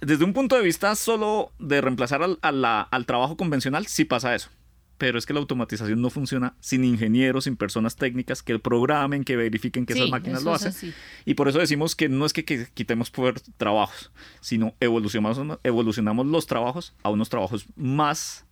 [0.00, 4.04] desde un punto de vista solo de reemplazar al, a la- al trabajo convencional, sí
[4.04, 4.50] pasa eso.
[4.96, 9.34] Pero es que la automatización no funciona sin ingenieros, sin personas técnicas que programen, que
[9.36, 10.68] verifiquen que esas máquinas lo hacen.
[10.68, 10.94] así.
[11.24, 16.26] Y por eso decimos que no es que, que quitemos poder trabajos, sino evolucionamos, evolucionamos
[16.26, 18.44] los trabajos a unos trabajos más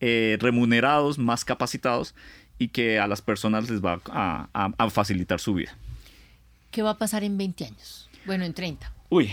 [0.00, 2.14] eh, remunerados, más capacitados
[2.58, 5.76] y que a las personas les va a, a- a facilitar su vida.
[6.70, 8.08] ¿Qué va a pasar en 20 años?
[8.24, 8.90] Bueno, en 30.
[9.12, 9.30] Uy,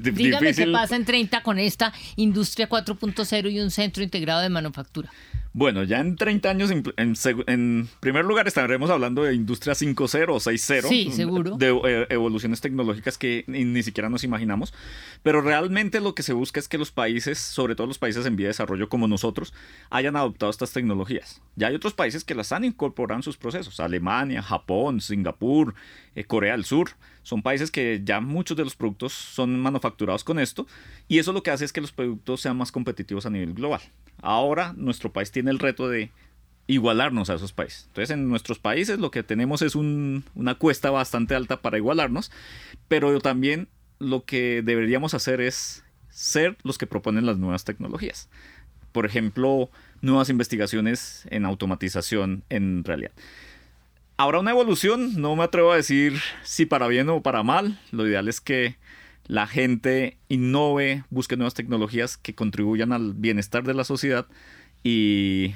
[0.00, 0.66] Dígame difícil.
[0.66, 5.10] qué pasa en 30 con esta industria 4.0 y un centro integrado de manufactura.
[5.54, 9.72] Bueno, ya en 30 años, en, en seg- en primer lugar, estaremos hablando de industria
[9.72, 10.88] 5.0 o 6.0.
[10.88, 11.56] Sí, seguro.
[11.56, 14.74] De eh, evoluciones tecnológicas que ni, ni siquiera nos imaginamos.
[15.22, 18.36] Pero realmente lo que se busca es que los países, sobre todo los países en
[18.36, 19.54] vía de desarrollo como nosotros,
[19.88, 21.40] hayan adoptado estas tecnologías.
[21.56, 23.80] Ya hay otros países que las han incorporado en sus procesos.
[23.80, 25.74] Alemania, Japón, Singapur,
[26.14, 26.90] eh, Corea del Sur.
[27.22, 30.66] Son países que ya muchos de los productos son manufacturados con esto.
[31.08, 33.80] Y eso lo que hace es que los productos sean más competitivos a nivel global.
[34.20, 36.10] Ahora nuestro país tiene el reto de
[36.66, 37.84] igualarnos a esos países.
[37.88, 42.30] Entonces en nuestros países lo que tenemos es un- una cuesta bastante alta para igualarnos,
[42.88, 48.28] pero también lo que deberíamos hacer es ser los que proponen las nuevas tecnologías.
[48.92, 49.70] Por ejemplo,
[50.02, 53.12] nuevas investigaciones en automatización en realidad.
[54.16, 57.80] Habrá una evolución, no me atrevo a decir si para bien o para mal.
[57.90, 58.76] Lo ideal es que
[59.26, 64.26] la gente innove, busque nuevas tecnologías que contribuyan al bienestar de la sociedad
[64.84, 65.54] y,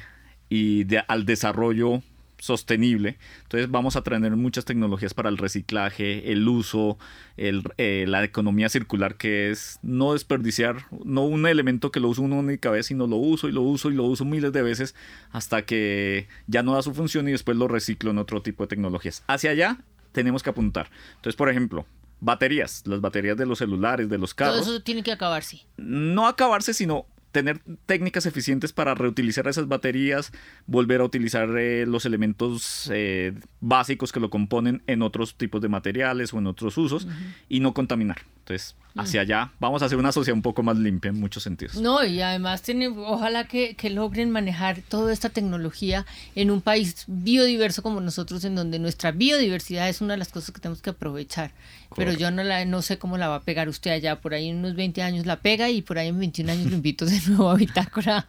[0.49, 2.03] y de- al desarrollo
[2.47, 3.19] sostenible.
[3.43, 6.97] Entonces vamos a tener muchas tecnologías para el reciclaje, el uso,
[7.37, 12.23] el- eh, la economía circular, que es no desperdiciar, no un elemento que lo uso
[12.23, 14.95] una única vez, sino lo uso y lo uso y lo uso miles de veces
[15.33, 18.69] hasta que ya no da su función y después lo reciclo en otro tipo de
[18.69, 19.23] tecnologías.
[19.27, 19.79] Hacia allá
[20.13, 20.89] tenemos que apuntar.
[21.17, 21.85] Entonces, por ejemplo,
[22.21, 25.61] baterías, las baterías de los celulares, de los carros Todo eso tiene que acabarse.
[25.77, 27.05] no acabarse, sino
[27.37, 30.33] tener técnicas eficientes para reutilizar esas baterías,
[30.67, 35.69] volver a utilizar eh, los elementos eh, básicos que lo componen en otros tipos de
[35.69, 37.07] materiales o en otros usos
[37.51, 38.23] y no contaminar.
[38.47, 41.77] Entonces, hacia allá vamos a hacer una sociedad un poco más limpia en muchos sentidos.
[41.77, 46.07] No, y además tiene, ojalá que, que, logren manejar toda esta tecnología
[46.37, 50.53] en un país biodiverso como nosotros, en donde nuestra biodiversidad es una de las cosas
[50.53, 51.51] que tenemos que aprovechar.
[51.95, 54.49] Pero yo no, la, no sé cómo la va a pegar usted allá, por ahí
[54.49, 57.19] en unos 20 años la pega y por ahí en 21 años lo invito de
[57.29, 58.27] nuevo a Bitácora.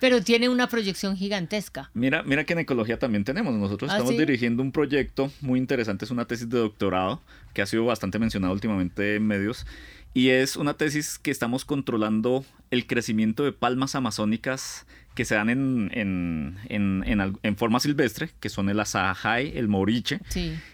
[0.00, 1.90] Pero tiene una proyección gigantesca.
[1.94, 3.54] Mira, mira que en ecología también tenemos.
[3.54, 7.20] Nosotros ¿Ah, estamos dirigiendo un proyecto muy interesante, es una tesis de doctorado
[7.58, 9.66] que ha sido bastante mencionado últimamente en medios
[10.14, 15.50] y es una tesis que estamos controlando el crecimiento de palmas amazónicas que se dan
[15.50, 20.20] en, en, en, en, forma silvestre, que son el azahai, el moriche,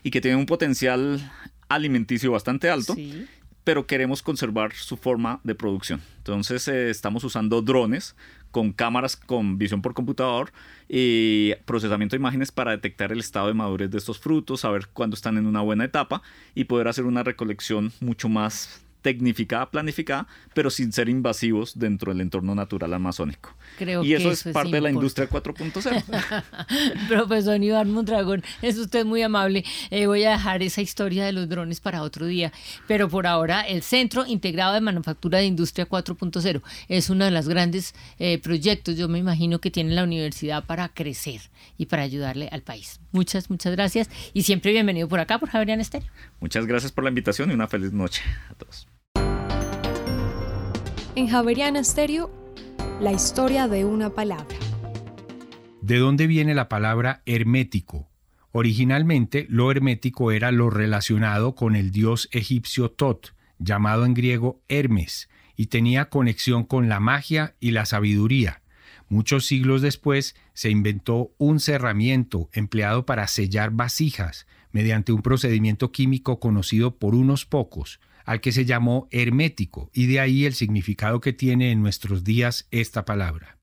[0.02, 1.32] y que tienen un potencial
[1.70, 2.94] alimenticio bastante alto,
[3.64, 6.00] pero queremos conservar su forma de producción.
[6.18, 8.14] Entonces eh, estamos usando drones
[8.50, 10.52] con cámaras con visión por computador
[10.88, 15.14] y procesamiento de imágenes para detectar el estado de madurez de estos frutos, saber cuándo
[15.14, 16.22] están en una buena etapa
[16.54, 22.22] y poder hacer una recolección mucho más tecnificada, planificada, pero sin ser invasivos dentro del
[22.22, 23.54] entorno natural amazónico.
[23.76, 27.06] Creo y eso, es parte de la industria 4.0.
[27.08, 29.62] Profesor Iván Mondragón, es usted muy amable.
[29.90, 32.50] Eh, voy a dejar esa historia de los drones para otro día,
[32.88, 37.46] pero por ahora el Centro Integrado de Manufactura de Industria 4.0 es uno de los
[37.46, 41.42] grandes eh, proyectos, yo me imagino, que tiene la universidad para crecer
[41.76, 43.00] y para ayudarle al país.
[43.12, 46.08] Muchas, muchas gracias y siempre bienvenido por acá, por Javerian Estéreo.
[46.40, 48.88] Muchas gracias por la invitación y una feliz noche a todos.
[51.16, 52.28] En Javeriana Stereo,
[53.00, 54.56] la historia de una palabra.
[55.80, 58.08] ¿De dónde viene la palabra hermético?
[58.50, 65.28] Originalmente, lo hermético era lo relacionado con el dios egipcio Tot, llamado en griego Hermes,
[65.54, 68.62] y tenía conexión con la magia y la sabiduría.
[69.08, 76.40] Muchos siglos después se inventó un cerramiento empleado para sellar vasijas mediante un procedimiento químico
[76.40, 81.32] conocido por unos pocos, al que se llamó hermético, y de ahí el significado que
[81.32, 83.58] tiene en nuestros días esta palabra.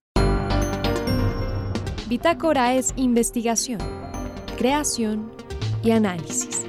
[2.07, 3.79] Bitácora es investigación,
[4.57, 5.31] creación
[5.83, 6.65] y análisis.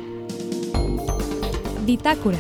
[1.85, 2.39] Bitácora,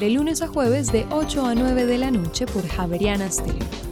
[0.00, 3.82] de lunes a jueves de 8 a 9 de la noche por Javeriana Stereo.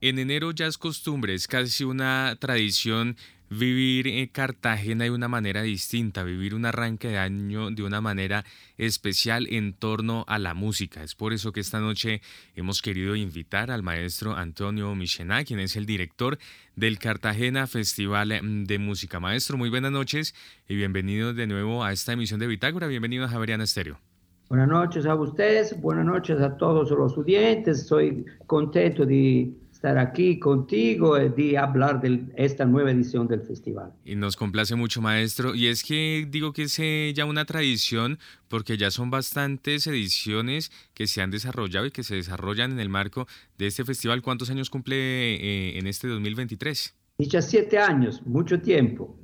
[0.00, 3.16] En enero ya es costumbre, es casi una tradición
[3.58, 8.44] vivir en Cartagena de una manera distinta, vivir un arranque de año de una manera
[8.78, 11.02] especial en torno a la música.
[11.02, 12.22] Es por eso que esta noche
[12.54, 16.38] hemos querido invitar al maestro Antonio Michená, quien es el director
[16.76, 19.20] del Cartagena Festival de Música.
[19.20, 20.34] Maestro, muy buenas noches
[20.66, 22.86] y bienvenido de nuevo a esta emisión de Bitácora.
[22.86, 24.00] Bienvenido a Javeriana Estéreo.
[24.48, 27.86] Buenas noches a ustedes, buenas noches a todos los estudiantes.
[27.86, 29.50] Soy contento de
[29.82, 33.92] estar aquí contigo y de hablar de esta nueva edición del festival.
[34.04, 35.56] Y nos complace mucho, maestro.
[35.56, 40.70] Y es que digo que es eh, ya una tradición porque ya son bastantes ediciones
[40.94, 43.26] que se han desarrollado y que se desarrollan en el marco
[43.58, 44.22] de este festival.
[44.22, 46.94] ¿Cuántos años cumple eh, en este 2023?
[47.18, 49.16] 17 años, mucho tiempo.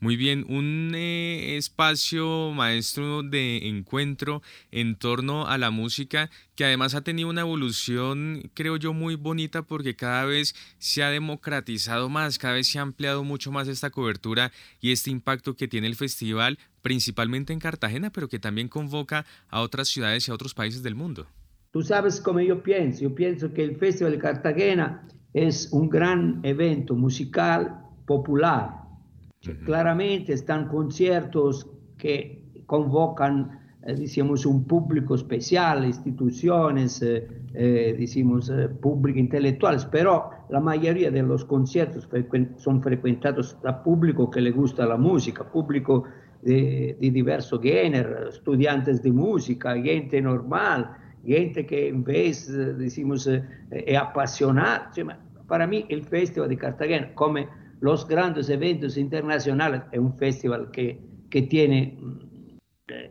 [0.00, 6.94] Muy bien, un eh, espacio maestro de encuentro en torno a la música que además
[6.94, 12.38] ha tenido una evolución, creo yo, muy bonita porque cada vez se ha democratizado más,
[12.38, 15.96] cada vez se ha ampliado mucho más esta cobertura y este impacto que tiene el
[15.96, 20.84] festival, principalmente en Cartagena, pero que también convoca a otras ciudades y a otros países
[20.84, 21.26] del mundo.
[21.72, 26.40] Tú sabes cómo yo pienso, yo pienso que el Festival de Cartagena es un gran
[26.42, 28.78] evento musical popular.
[29.64, 39.18] Claramente están conciertos que convocan, eh, decimos, un público especial, instituciones, eh, eh, decimos, público
[39.18, 42.08] intelectuales, pero la mayoría de los conciertos
[42.56, 46.04] son frecuentados por público que le gusta la música, público
[46.42, 50.96] de, de diverso género, estudiantes de música, gente normal,
[51.28, 54.90] gente que en vez, decimos, es apasionada.
[55.46, 57.46] Para mí el Festival de Cartagena, como
[57.80, 62.28] los grandes eventos internacionales, es un festival que, que tiene mm,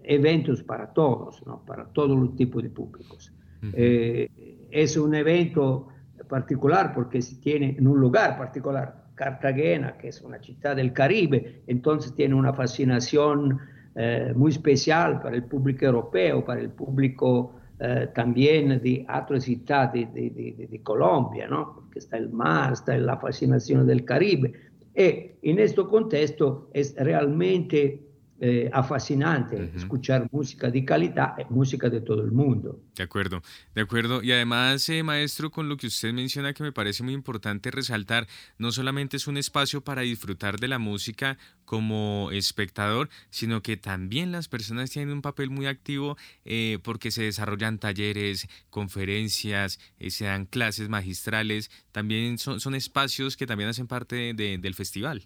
[0.04, 1.64] eventos para todos, ¿no?
[1.66, 3.32] para todos los tipos de públicos.
[3.74, 4.30] Eh,
[4.70, 5.88] es un evento
[6.30, 11.64] particular porque se tiene en un lugar particular, Cartagena, que es una ciudad del Caribe,
[11.66, 13.58] entonces tiene una fascinación
[13.96, 20.14] eh, muy especial para el público europeo, para el público eh, también de otras ciudades
[20.14, 21.74] de, de, de, Colombia, ¿no?
[21.76, 24.54] porque está el mar, está la fascinación del Caribe.
[24.96, 28.07] Y en este contexto es realmente
[28.40, 32.80] eh, fascinante escuchar música de calidad, eh, música de todo el mundo.
[32.96, 33.42] De acuerdo,
[33.74, 34.22] de acuerdo.
[34.22, 38.28] Y además, eh, maestro, con lo que usted menciona que me parece muy importante resaltar,
[38.58, 44.32] no solamente es un espacio para disfrutar de la música como espectador, sino que también
[44.32, 50.46] las personas tienen un papel muy activo eh, porque se desarrollan talleres, conferencias, se dan
[50.46, 55.26] clases magistrales, también son, son espacios que también hacen parte del festival.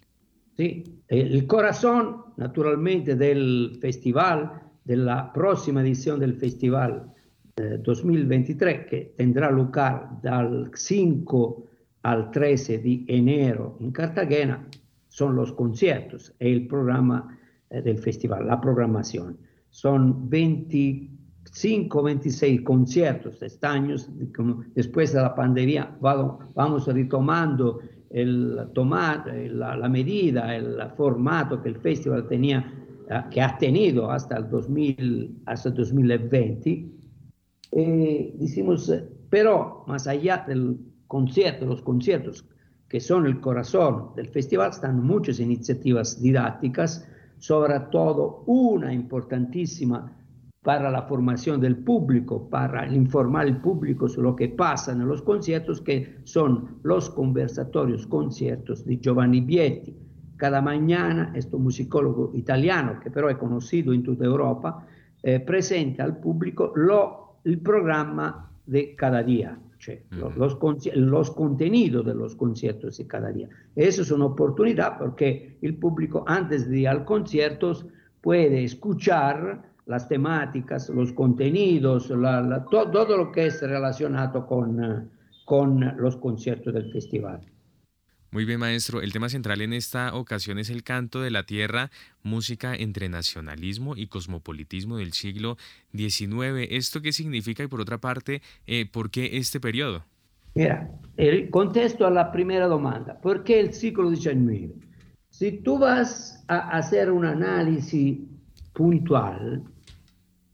[0.54, 7.10] Sì, il corazon naturalmente del festival, della prossima edizione del festival
[7.54, 11.54] eh, 2023 che tendrà lugar dal 5
[12.02, 14.62] al 13 di enero in Cartagena,
[15.06, 17.34] sono los conciertos e il programma
[17.68, 19.36] eh, del festival, la programazione.
[19.68, 23.68] Sono 25-26 conciertos este
[24.74, 27.80] después de la pandemia, vamos retomando
[28.12, 32.72] el tomar eh, la, medida, el formato que el festival tenía,
[33.08, 36.86] eh, que ha tenido hasta el 2000, hasta 2020.
[37.72, 38.92] Eh, decimos,
[39.30, 42.44] pero más allá del concierto, los conciertos
[42.88, 50.14] que son el corazón del festival, están muchas iniciativas didácticas, sobre todo una importantísima
[50.62, 55.20] para la formación del público, para informar al público sobre lo que pasa en los
[55.20, 59.96] conciertos, que son los conversatorios conciertos de Giovanni Vietti.
[60.36, 64.86] Cada mañana este musicólogo italiano, que pero es conocido en toda Europa,
[65.22, 70.36] eh, presenta al público lo, el programa de cada día, cioè, los,
[70.94, 73.48] los, contenidos de los conciertos de cada día.
[73.74, 77.86] Eso es una oportunidad porque el público antes de ir al conciertos
[78.20, 85.08] puede escuchar las temáticas, los contenidos, todo, lo que es relacionado con, eh,
[85.44, 87.40] con los conciertos del festival.
[88.32, 89.02] Muy bien, maestro.
[89.02, 91.90] El tema central en esta ocasión es el canto de la tierra,
[92.22, 95.58] música entre nacionalismo y cosmopolitismo del siglo
[95.94, 96.66] XIX.
[96.70, 100.04] ¿Esto qué significa y por otra parte, eh, por qué este periodo?
[100.54, 104.72] Mira, el contesto a la primera demanda, ¿por qué el siglo XIX?
[105.28, 108.18] Si tú vas a hacer un análisis
[108.72, 109.62] puntual,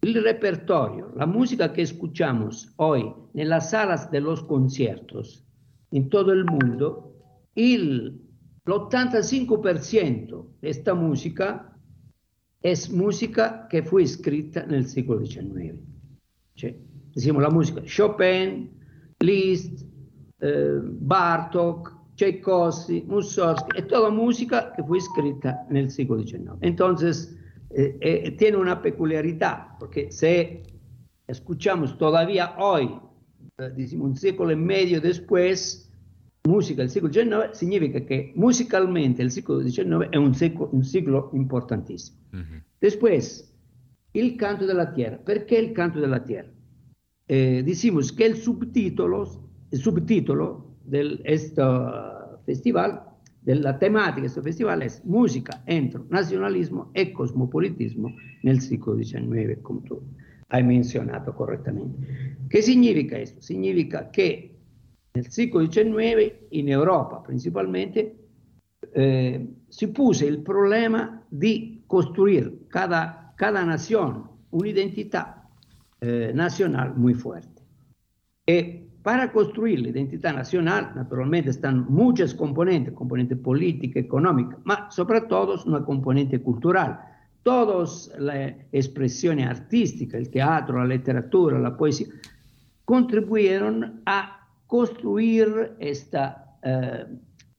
[0.00, 5.44] el repertorio, la música que escuchamos hoy en las salas de los conciertos
[5.90, 7.14] en todo el mundo,
[7.54, 8.20] el
[8.66, 11.76] 85% de esta música
[12.62, 15.78] es música que fue escrita en el siglo XIX.
[17.14, 18.70] decimos la música Chopin,
[19.20, 19.86] Liszt,
[20.40, 26.52] eh, Bartok, Tchaikovsky, Mussorgsky, es toda música que fue escrita en el siglo XIX.
[26.60, 27.37] Entonces,
[27.70, 30.62] eh, eh, tiene una peculiaridad, porque si
[31.26, 32.98] escuchamos todavía hoy,
[33.58, 35.92] eh, un siglo y medio después,
[36.44, 41.30] música del siglo XIX, significa que musicalmente el siglo XIX es un siglo, un siglo
[41.34, 42.16] importantísimo.
[42.80, 43.52] Después,
[44.14, 45.18] el canto de la tierra.
[45.18, 46.50] ¿Por qué el canto de la tierra?
[47.26, 49.28] decimos que el subtítulo,
[49.70, 51.62] el subtítulo de este
[52.46, 53.07] festival
[53.54, 59.58] la temática de este festival es música, entro, nacionalismo y cosmopolitismo en el siglo XIX,
[59.62, 60.02] como tú
[60.50, 62.36] has mencionado correctamente.
[62.50, 63.40] ¿Qué significa esto?
[63.40, 64.56] Significa que
[65.14, 68.16] en el siglo XIX, en Europa principalmente,
[68.94, 75.36] eh, se puso el problema de construir cada, cada nación una identidad
[76.00, 77.62] eh, nacional muy fuerte.
[78.46, 85.22] Y para construir la identidad nacional, naturalmente, están muchas componentes, componente política, económica, pero sobre
[85.22, 87.00] todo una componente cultural.
[87.42, 92.08] Todas las expresiones artísticas, el teatro, la literatura, la poesía,
[92.84, 97.06] contribuyeron a construir esta eh,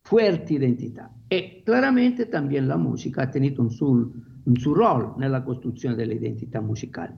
[0.04, 1.10] fuerte identidad.
[1.32, 4.14] Y claramente también la música ha tenido un su,
[4.46, 7.16] un su rol nella costruzione dell'identità musicale.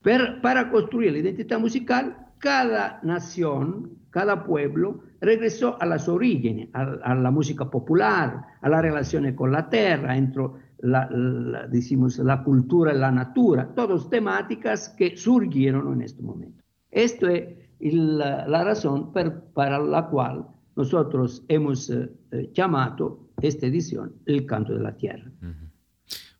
[0.00, 7.14] Per, para construir la identidad musical cada nación, cada pueblo regresó a las orígenes, a,
[7.14, 10.44] la música popular, a las relaciones con la tierra, entre
[10.80, 16.62] la, la cultura y la natura, todas temáticas que surgieron en este momento.
[16.90, 19.14] Esto es la, razón
[19.54, 25.32] para la cual nosotros hemos eh, eh, llamado esta edición el canto de la tierra.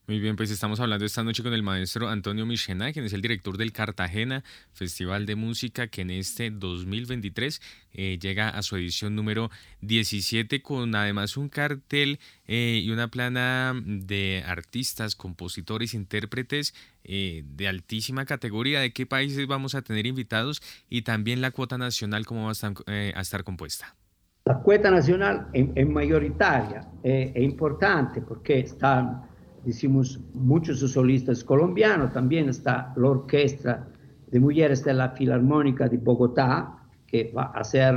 [0.07, 3.23] Muy bien, pues estamos hablando esta noche con el maestro Antonio Michena, quien es el
[3.23, 4.45] director del Cartagena
[4.75, 7.63] Festival de Música, que en este 2023
[7.95, 9.51] eh, llega a su edición número
[9.81, 16.75] 17 con además un cartel eh, y una plana de artistas, compositores, intérpretes
[17.05, 18.81] eh, de altísima categoría.
[18.81, 20.61] ¿De qué países vamos a tener invitados?
[20.91, 23.97] Y también la cuota nacional, ¿cómo va a estar, compuesta?
[24.45, 29.33] La cuota nacional es, mayoritaria, es importante porque están
[29.65, 33.89] decimos, muchos solistas colombianos, también está la orquesta
[34.31, 37.95] de mujeres de la Filarmónica de Bogotá, que va a hacer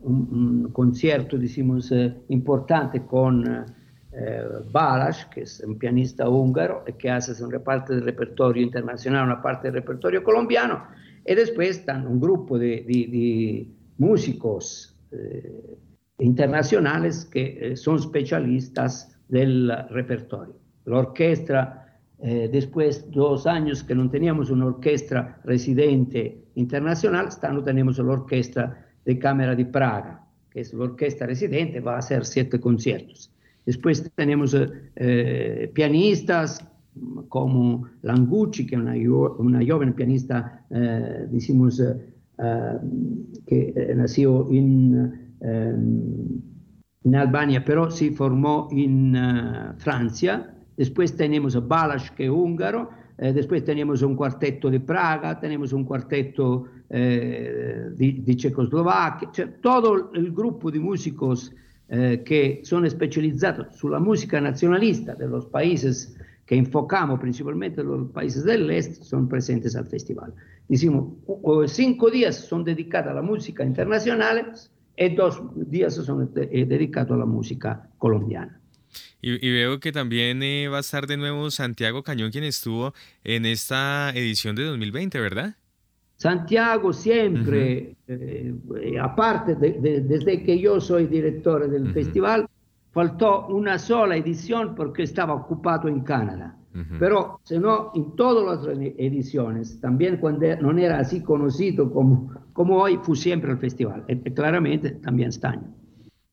[0.00, 3.64] un, concierto, decimos, eh, importante con
[4.12, 9.40] eh, Balas, que es un pianista húngaro, que hace una parte del repertorio internacional, una
[9.40, 10.84] parte del repertorio colombiano,
[11.24, 13.66] y después están un grupo de,
[13.98, 15.78] músicos eh,
[16.18, 20.61] internacionales que son especialistas del repertorio.
[20.84, 27.28] La orquesta, eh, después de dos años que no teníamos una orquesta residente internacional,
[27.64, 32.24] tenemos la orquesta de Cámara de Praga, que es la orquesta residente, va a hacer
[32.24, 33.32] siete conciertos.
[33.64, 34.56] Después tenemos
[34.96, 36.66] eh, pianistas
[37.28, 41.94] como Langucci, que es una, joven pianista, eh, decimos, eh,
[43.46, 45.12] que nació en
[47.14, 49.16] Albania, pero se formó en
[49.78, 50.54] Francia.
[50.76, 52.90] Después tenemos a Balas, que es húngaro.
[53.16, 60.10] después tenemos un cuarteto de Praga, tenemos un cuarteto eh, di, di, Cecoslovacchia, cioè tutto
[60.14, 61.52] il gruppo di músicos
[61.86, 66.14] eh, che sono specializzati sulla musica nazionalista dei paesi
[66.44, 70.34] che enfocamos principalmente los países del este son presentes al festival.
[70.68, 71.14] Dicimos,
[71.66, 74.52] cinco días son dedicados a la música internacional
[74.96, 78.61] y dos días son de, eh, dedicados a la música colombiana.
[79.20, 82.94] Y, y, veo que también eh, va a estar de nuevo Santiago Cañón, quien estuvo
[83.24, 85.54] en esta edición de 2020, ¿verdad?
[86.22, 88.54] Santiago siempre, eh,
[89.00, 92.48] aparte desde que yo soy director del festival,
[92.92, 96.56] faltó una sola edición porque estaba ocupado en Canadá.
[96.98, 102.78] Pero, si no, en todas las ediciones, también cuando no era así conocido como, como
[102.78, 104.04] hoy, fue siempre el festival.
[104.08, 105.74] Y claramente también este año.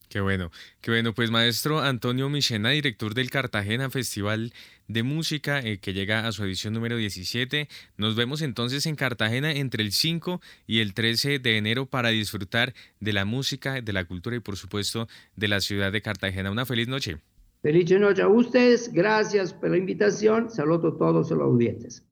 [0.10, 0.50] Qué bueno,
[0.82, 1.14] qué bueno.
[1.14, 4.54] Pues maestro Antonio Michena, director del Cartagena Festival
[4.88, 7.68] de Música, eh, que llega a su edición número 17.
[7.96, 12.74] Nos vemos entonces en Cartagena entre el 5 y el 13 de enero para disfrutar
[13.00, 16.50] de la música, de la cultura y por supuesto de la ciudad de Cartagena.
[16.50, 17.20] Una feliz noche.
[17.62, 18.92] Feliz noche a ustedes.
[18.92, 20.50] Gracias por la invitación.
[20.50, 22.09] Saludo a todos los audientes.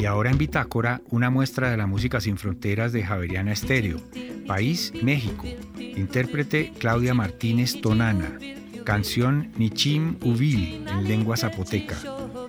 [0.00, 4.00] Y ahora en Bitácora, una muestra de la música sin fronteras de Javeriana Estéreo.
[4.46, 5.44] País, México.
[5.78, 8.38] Intérprete Claudia Martínez Tonana.
[8.84, 11.96] Canción Nichim Uvil en lengua zapoteca.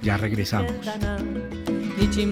[0.01, 0.71] Ya regresamos.
[1.97, 2.31] Nichim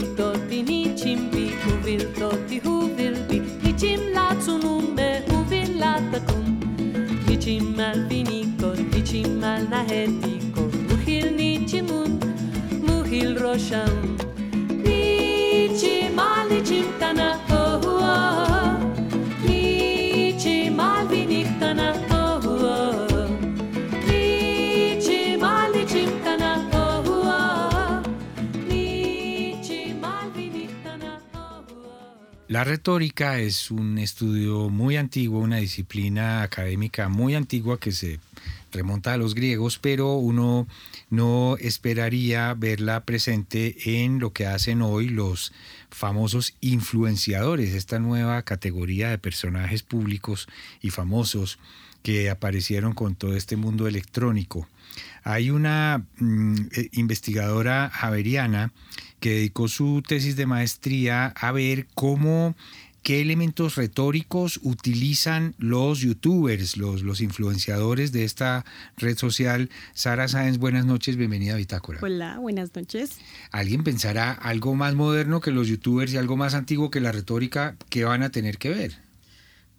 [13.49, 14.18] rosham
[32.59, 38.19] La retórica es un estudio muy antiguo, una disciplina académica muy antigua que se
[38.73, 40.67] remonta a los griegos, pero uno
[41.09, 45.53] no esperaría verla presente en lo que hacen hoy los
[45.89, 50.49] famosos influenciadores, esta nueva categoría de personajes públicos
[50.81, 51.59] y famosos
[52.03, 54.67] que aparecieron con todo este mundo electrónico.
[55.23, 58.73] Hay una mm, eh, investigadora javeriana
[59.19, 62.55] que dedicó su tesis de maestría a ver cómo
[63.03, 68.65] qué elementos retóricos utilizan los youtubers, los, los influenciadores de esta
[68.97, 69.69] red social.
[69.93, 71.99] Sara Sáenz, buenas noches, bienvenida a Bitácora.
[72.01, 73.17] Hola, buenas noches.
[73.51, 77.77] ¿Alguien pensará algo más moderno que los youtubers y algo más antiguo que la retórica?
[77.89, 79.09] ¿Qué van a tener que ver?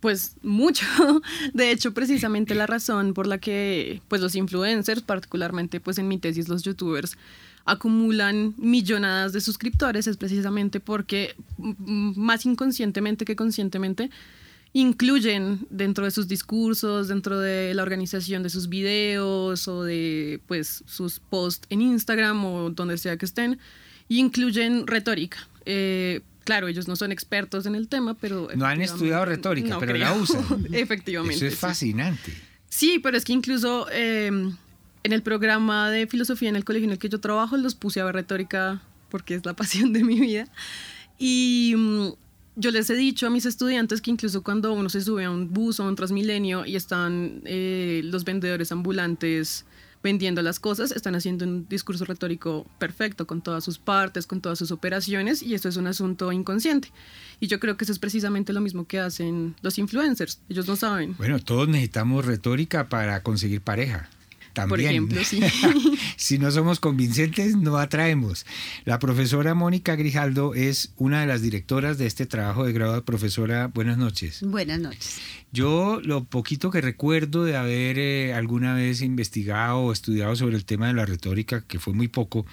[0.01, 0.87] Pues mucho.
[1.53, 6.19] De hecho, precisamente la razón por la que pues los influencers, particularmente pues en mi
[6.19, 7.19] tesis los youtubers,
[7.65, 14.11] acumulan millonadas de suscriptores es precisamente porque más inconscientemente que conscientemente
[14.73, 20.85] incluyen dentro de sus discursos, dentro de la organización de sus videos o de pues
[20.87, 23.59] sus posts en Instagram o donde sea que estén,
[24.09, 25.49] incluyen retórica.
[25.67, 28.49] Eh, claro, ellos no son expertos en el tema, pero...
[28.55, 30.45] No han estudiado retórica, pero la usan.
[30.73, 31.37] efectivamente.
[31.37, 32.33] Eso es fascinante.
[32.69, 34.53] Sí, pero es que incluso eh,
[35.03, 38.01] en el programa de filosofía en el colegio en el que yo trabajo los puse
[38.01, 40.47] a ver retórica porque es la pasión de mi vida.
[41.19, 42.09] Y mm,
[42.57, 45.53] yo les he dicho a mis estudiantes que incluso cuando uno se sube a un
[45.53, 49.65] bus o a un transmilenio y están eh, los vendedores ambulantes
[50.03, 54.59] vendiendo las cosas, están haciendo un discurso retórico perfecto con todas sus partes, con todas
[54.59, 56.91] sus operaciones y esto es un asunto inconsciente.
[57.39, 60.41] Y yo creo que eso es precisamente lo mismo que hacen los influencers.
[60.49, 61.17] Ellos no saben.
[61.19, 64.09] Bueno, todos necesitamos retórica para conseguir pareja.
[64.53, 64.69] También.
[64.69, 65.41] Por ejemplo, sí.
[66.17, 68.47] si no somos convincentes, no atraemos.
[68.85, 73.05] La profesora Mónica Grijaldo es una de las directoras de este trabajo de grado.
[73.05, 74.43] Profesora, buenas noches.
[74.43, 75.19] Buenas noches.
[75.53, 80.65] Yo lo poquito que recuerdo de haber eh, alguna vez investigado o estudiado sobre el
[80.65, 82.47] tema de la retórica, que fue muy poco,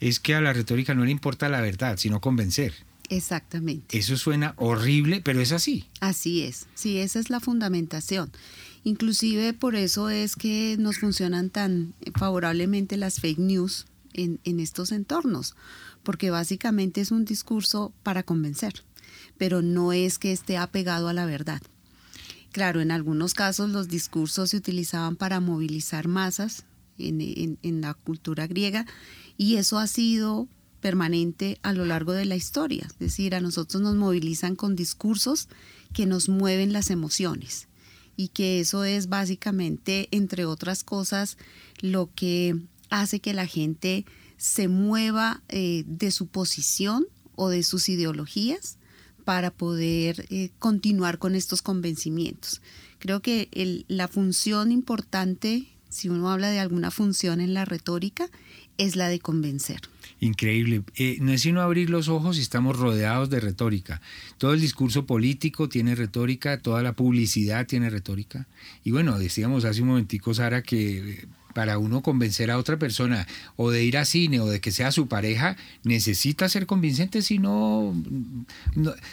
[0.00, 2.72] es que a la retórica no le importa la verdad, sino convencer.
[3.10, 3.98] Exactamente.
[3.98, 5.86] Eso suena horrible, pero es así.
[6.00, 8.30] Así es, sí, esa es la fundamentación.
[8.84, 15.54] Inclusive por eso es que nos funcionan tan favorablemente las fake news en, estos entornos,
[16.02, 18.82] porque básicamente es un discurso para convencer,
[19.36, 21.62] pero no es que esté apegado a la verdad.
[22.50, 26.64] Claro, en algunos casos los discursos se utilizaban para movilizar masas
[26.98, 28.86] en, en la cultura griega
[29.36, 30.48] y eso ha sido
[30.80, 32.86] permanente a lo largo de la historia.
[32.86, 35.48] Es decir, a nosotros nos movilizan con discursos
[35.92, 37.68] que nos mueven las emociones
[38.18, 41.38] y que eso es básicamente, entre otras cosas,
[41.80, 42.56] lo que
[42.90, 44.04] hace que la gente
[44.36, 47.06] se mueva eh, de su posición
[47.36, 48.76] o de sus ideologías
[49.24, 52.60] para poder eh, continuar con estos convencimientos.
[52.98, 58.28] Creo que la función importante, si uno habla de alguna función en la retórica,
[58.78, 59.82] es la de convencer.
[60.20, 60.82] Increíble.
[60.96, 64.00] Eh, no es sino abrir los ojos y estamos rodeados de retórica.
[64.36, 68.46] Todo el discurso político tiene retórica, toda la publicidad tiene retórica.
[68.82, 71.28] Y bueno, decíamos hace un momentico, Sara, que
[71.58, 74.92] para uno convencer a otra persona o de ir a cine o de que sea
[74.92, 78.00] su pareja, necesita ser convincente, si no,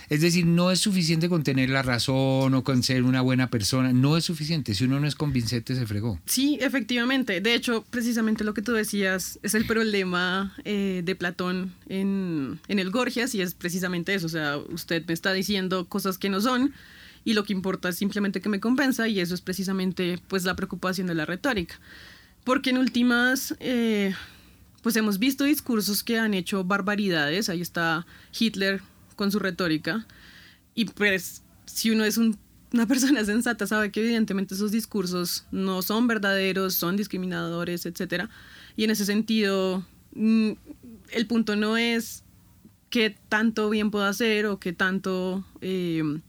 [0.09, 3.93] es decir, no es suficiente con tener la razón o con ser una buena persona,
[3.93, 6.19] no es suficiente, si uno no es convincente se fregó.
[6.27, 11.73] Sí, efectivamente, de hecho, precisamente lo que tú decías es el problema eh, de Platón
[11.89, 16.19] en, en el Gorgias y es precisamente eso, o sea, usted me está diciendo cosas
[16.19, 16.75] que no son,
[17.23, 20.55] y lo que importa es simplemente que me compensa y eso es precisamente pues la
[20.55, 21.79] preocupación de la retórica.
[22.45, 24.13] Porque en últimas, eh,
[24.83, 27.49] pues hemos visto discursos que han hecho barbaridades.
[27.49, 28.05] Ahí está
[28.39, 28.81] Hitler
[29.15, 30.05] con su retórica.
[30.75, 36.07] Y pues, si uno es una persona sensata, sabe que evidentemente esos discursos no son
[36.07, 38.25] verdaderos, son discriminadores, etc.
[38.77, 39.83] Y en ese sentido,
[40.13, 40.51] mm,
[41.11, 42.23] el punto no es
[42.91, 45.43] qué tanto bien puedo hacer o qué tanto...
[45.61, 46.19] Eh,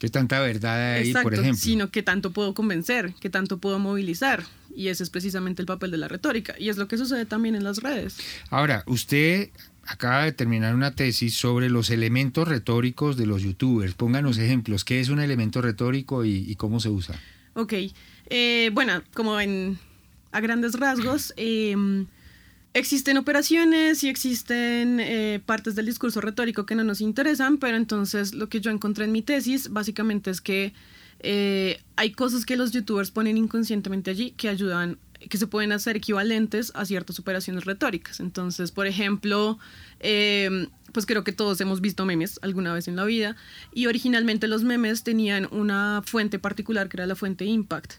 [0.00, 1.54] ¿Qué tanta verdad hay, por ejemplo?
[1.54, 4.42] Sino que tanto puedo convencer, que tanto puedo movilizar.
[4.74, 6.54] Y ese es precisamente el papel de la retórica.
[6.58, 8.18] Y es lo que sucede también en las redes.
[8.50, 9.50] Ahora, usted
[9.86, 13.94] acaba de terminar una tesis sobre los elementos retóricos de los youtubers.
[13.94, 14.84] Pónganos ejemplos.
[14.84, 17.18] ¿Qué es un elemento retórico y, cómo se usa?
[17.54, 17.74] Ok.
[18.26, 19.78] Eh, bueno, como en,
[20.32, 21.74] a grandes rasgos, eh,
[22.72, 28.32] Existen operaciones y existen eh, partes del discurso retórico que no nos interesan, pero entonces
[28.32, 30.72] lo que yo encontré en mi tesis básicamente es que
[31.22, 34.98] eh, hay cosas que los youtubers ponen inconscientemente allí que ayudan,
[35.28, 38.20] que se pueden hacer equivalentes a ciertas operaciones retóricas.
[38.20, 39.58] Entonces, por ejemplo,
[40.00, 43.36] eh, pues creo que todos hemos visto memes alguna vez en la vida
[43.72, 47.94] y originalmente los memes tenían una fuente particular que era la fuente Impact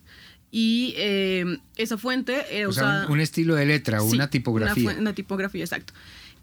[0.51, 4.95] y eh, esa fuente era o Sea, un, estilo de letra, una tipografía.
[4.99, 5.93] Una, tipografía, exacto.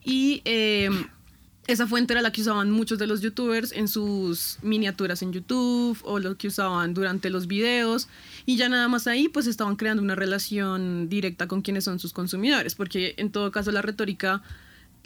[0.02, 0.88] Y eh,
[1.68, 5.98] esa fuente era la que usaban muchos de los youtubers en sus miniaturas en YouTube
[6.02, 8.08] o lo que usaban durante los videos.
[8.46, 12.14] Y ya nada más ahí, pues estaban creando una relación directa con quienes son sus
[12.14, 14.42] consumidores, porque en todo caso la retórica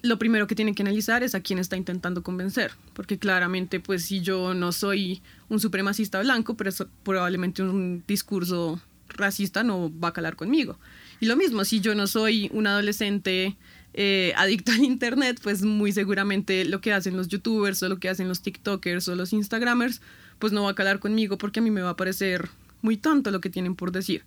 [0.02, 4.04] lo primero que tienen que analizar es a quién está intentando convencer, porque claramente, pues
[4.04, 10.08] si yo no soy un supremacista blanco, pero es probablemente un discurso racista no va
[10.08, 10.78] a calar conmigo.
[11.20, 13.56] Y lo mismo, si yo no soy un adolescente
[13.94, 18.08] eh, adicto al Internet, pues muy seguramente lo que hacen los youtubers o lo que
[18.08, 20.00] hacen los TikTokers o los Instagramers,
[20.38, 22.48] pues no va a calar conmigo porque a mí me va a parecer
[22.80, 24.24] muy tonto lo que tienen por decir.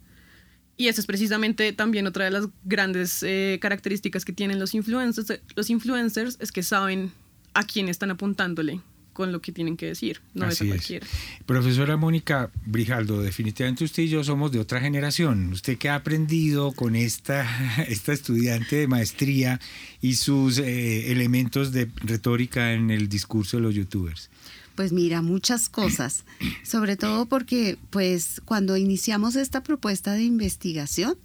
[0.78, 5.40] Y esa es precisamente también otra de las grandes eh, características que tienen los influencers.
[5.56, 7.12] Los influencers es que saben
[7.54, 8.82] a quién están apuntándole
[9.16, 11.08] con lo que tienen que decir, no es a cualquiera.
[11.46, 15.54] Profesora Mónica Brijaldo, definitivamente usted y yo somos de otra generación.
[15.54, 17.48] ¿Usted qué ha aprendido con esta,
[17.88, 19.62] esta estudiante de maestría
[20.02, 24.30] y sus eh, elementos de retórica en el discurso de los youtubers?
[24.76, 26.26] Pues mira, muchas cosas,
[26.64, 31.16] sobre todo porque pues cuando iniciamos esta propuesta de investigación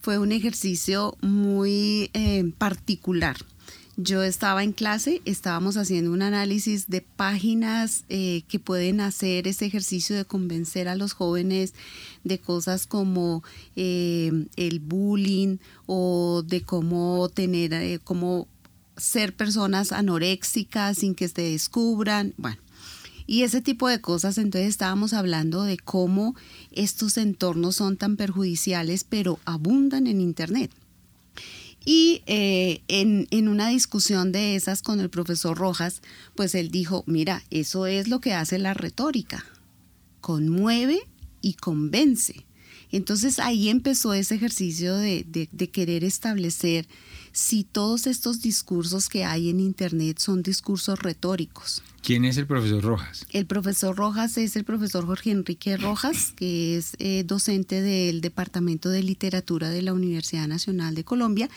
[0.00, 3.36] fue un ejercicio muy eh, particular
[3.96, 9.66] yo estaba en clase, estábamos haciendo un análisis de páginas eh, que pueden hacer ese
[9.66, 11.74] ejercicio de convencer a los jóvenes
[12.24, 13.44] de cosas como
[13.76, 18.48] eh, el bullying o de cómo tener, eh, cómo
[18.96, 22.34] ser personas anoréxicas sin que se descubran.
[22.38, 22.58] Bueno,
[23.26, 26.34] Y ese tipo de cosas, entonces estábamos hablando de cómo
[26.72, 30.70] estos entornos son tan perjudiciales, pero abundan en Internet.
[31.84, 36.02] Y eh, en, en, una discusión de esas con el profesor Rojas,
[36.36, 39.44] pues él dijo, mira, eso es lo que hace la retórica,
[40.20, 41.00] conmueve
[41.40, 42.46] y convence.
[42.92, 46.86] Entonces ahí empezó ese ejercicio de, de, querer establecer
[47.32, 51.82] si todos estos discursos que hay en Internet son discursos retóricos.
[52.02, 53.26] ¿Quién es el profesor Rojas?
[53.30, 58.88] El profesor Rojas es el profesor Jorge Enrique Rojas, que es eh, docente del Departamento
[58.88, 61.48] de Literatura de la Universidad Nacional de Colombia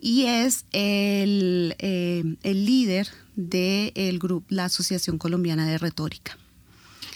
[0.00, 6.38] y es el, eh, el líder de grupo, la Asociación Colombiana de Retórica.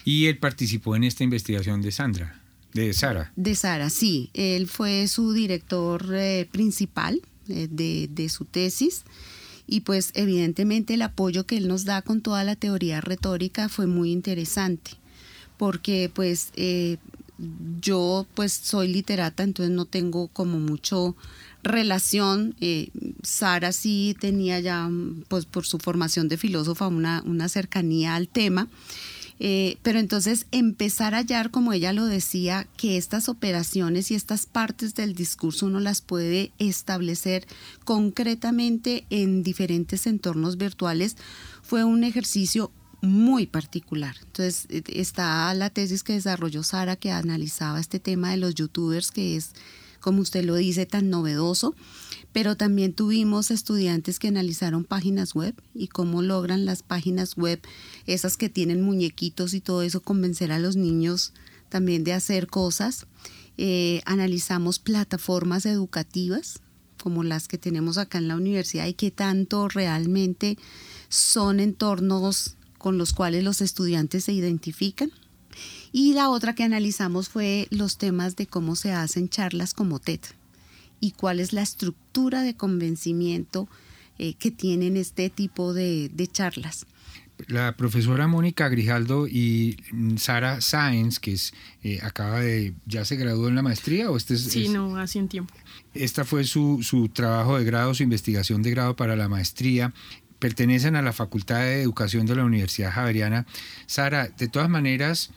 [0.04, 2.40] ¿Y él participó en esta investigación de Sandra?
[2.72, 3.32] De Sara.
[3.36, 4.30] De Sara, sí.
[4.34, 9.04] Él fue su director eh, principal de, de, su tesis
[9.66, 13.86] y pues evidentemente el apoyo que él nos da con toda la teoría retórica fue
[13.86, 14.92] muy interesante
[15.56, 16.98] porque pues eh,
[17.80, 21.16] yo pues soy literata entonces no tengo como mucho
[21.62, 22.54] relación
[23.22, 24.88] Sara sí tenía ya
[25.28, 28.68] pues por su formación de filósofa una, una cercanía al tema
[29.40, 34.46] eh, pero entonces empezar a hallar, como ella lo decía, que estas operaciones y estas
[34.46, 37.46] partes del discurso uno las puede establecer
[37.84, 41.16] concretamente en diferentes entornos virtuales,
[41.62, 42.70] fue un ejercicio
[43.00, 44.16] muy particular.
[44.22, 49.10] Entonces eh, está la tesis que desarrolló Sara que analizaba este tema de los youtubers,
[49.10, 49.50] que es,
[50.00, 51.74] como usted lo dice, tan novedoso
[52.34, 57.60] pero también tuvimos estudiantes que analizaron páginas web y cómo logran las páginas web,
[58.06, 61.32] esas que tienen muñequitos y todo eso, convencer a los niños
[61.68, 63.06] también de hacer cosas.
[63.56, 66.58] Eh, analizamos plataformas educativas
[67.00, 70.58] como las que tenemos acá en la universidad y qué tanto realmente
[71.08, 75.12] son entornos con los cuales los estudiantes se identifican.
[75.92, 80.18] Y la otra que analizamos fue los temas de cómo se hacen charlas como TED
[81.04, 83.68] y cuál es la estructura de convencimiento
[84.18, 86.86] eh, que tienen este tipo de, charlas.
[87.46, 89.76] La profesora Mónica Grijaldo y
[90.16, 91.52] Sara Sáenz, que es,
[91.82, 95.18] eh, acaba de, ya se graduó en la maestría o este es, Sí, no, hace
[95.18, 95.52] un tiempo.
[95.92, 99.92] Esta fue su, su trabajo de grado, su investigación de grado para la maestría
[100.38, 103.46] pertenecen a la Facultad de Educación de la Universidad Javeriana.
[103.86, 105.30] Sara, de todas maneras,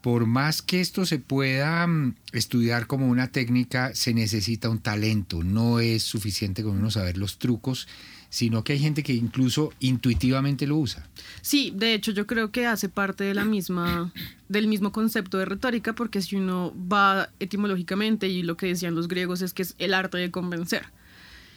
[0.00, 5.42] por más que esto se pueda mm, estudiar como una técnica, se necesita un talento.
[5.42, 7.86] No es suficiente con uno saber los trucos,
[8.30, 11.06] sino que hay gente que incluso intuitivamente lo usa.
[11.42, 14.12] Sí, de hecho yo creo que hace parte de la misma,
[14.48, 19.08] del mismo concepto de retórica, porque si uno va etimológicamente y lo que decían los
[19.08, 20.86] griegos es que es el arte de convencer.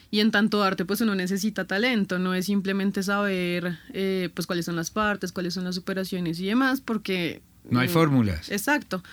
[0.10, 4.66] Y en tanto arte, pues uno necesita talento, no es simplemente saber eh, pues cuáles
[4.66, 8.52] son las partes, cuáles son las operaciones y demás, porque no hay fórmulas.
[8.52, 9.04] Exacto.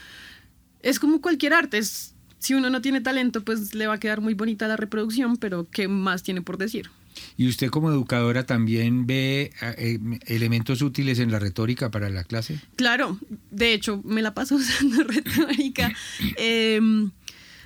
[0.83, 1.79] Es como cualquier arte.
[1.79, 5.37] Es, si uno no tiene talento, pues le va a quedar muy bonita la reproducción,
[5.37, 6.91] pero ¿qué más tiene por decir?
[7.37, 12.61] ¿Y usted como educadora también ve eh, elementos útiles en la retórica para la clase?
[12.77, 13.19] Claro,
[13.51, 15.93] de hecho me la paso usando retórica.
[16.37, 17.11] Em,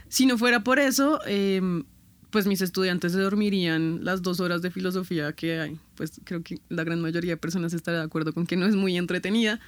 [0.09, 1.85] si no fuera por eso, em,
[2.31, 5.79] pues mis estudiantes se dormirían las dos horas de filosofía que hay.
[5.95, 8.75] Pues creo que la gran mayoría de personas estará de acuerdo con que no es
[8.75, 9.61] muy entretenida.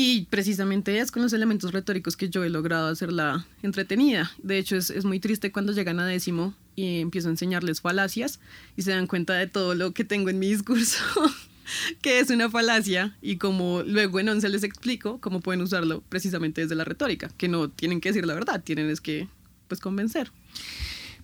[0.00, 4.30] Y precisamente es con los elementos retóricos que yo he logrado hacerla entretenida.
[4.40, 8.38] De hecho, es, muy triste cuando llegan a décimo y empiezo a enseñarles falacias
[8.76, 11.02] y se dan cuenta de todo lo que tengo en mi discurso,
[12.00, 16.60] que es una falacia, y como luego en once les explico cómo pueden usarlo precisamente
[16.60, 19.26] desde la retórica, que no tienen que decir la verdad, tienen es que
[19.66, 20.30] pues convencer.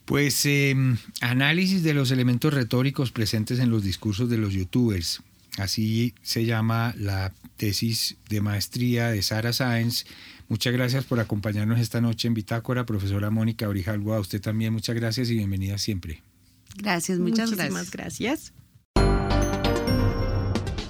[0.04, 5.22] Pues em, análisis de los elementos retóricos presentes en los discursos de los youtubers.
[5.58, 10.04] Así se llama la tesis de maestría de Sara Sáenz.
[10.48, 14.14] Muchas gracias por acompañarnos esta noche en Bitácora, profesora Mónica Orijalgo.
[14.14, 16.22] A usted también muchas gracias y bienvenida siempre.
[16.76, 18.52] Gracias, muchas Muchísimas gracias.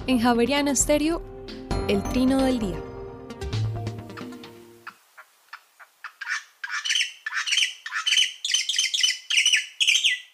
[0.07, 1.21] En Javeriana Estéreo,
[1.87, 2.79] el trino del día.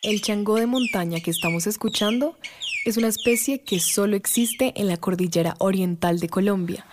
[0.03, 2.37] El changó de montaña que estamos escuchando
[2.85, 6.85] es una especie que solo existe en la cordillera oriental de Colombia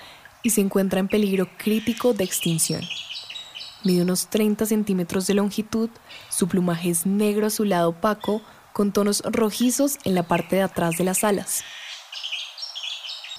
[0.42, 2.82] y se encuentra en peligro crítico de extinción.
[3.84, 5.88] Mide unos 30 centímetros de longitud,
[6.28, 11.04] su plumaje es negro azulado opaco con tonos rojizos en la parte de atrás de
[11.04, 11.64] las alas.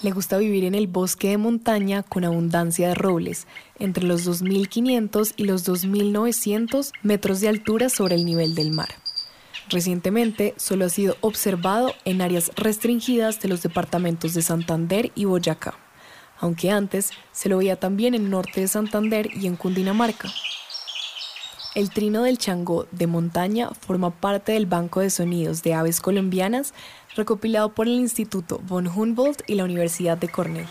[0.01, 3.47] Le gusta vivir en el bosque de montaña con abundancia de robles,
[3.79, 8.89] entre los 2.500 y los 2.900 metros de altura sobre el nivel del mar.
[9.69, 15.75] Recientemente solo ha sido observado en áreas restringidas de los departamentos de Santander y Boyacá.
[16.41, 20.29] aunque antes se lo veía también en norte de Santander y en Cundinamarca.
[21.75, 26.73] El trino del changó de montaña forma parte del Banco de Sonidos de Aves Colombianas
[27.15, 30.67] recopilado por el Instituto von Humboldt y la Universidad de Cornell.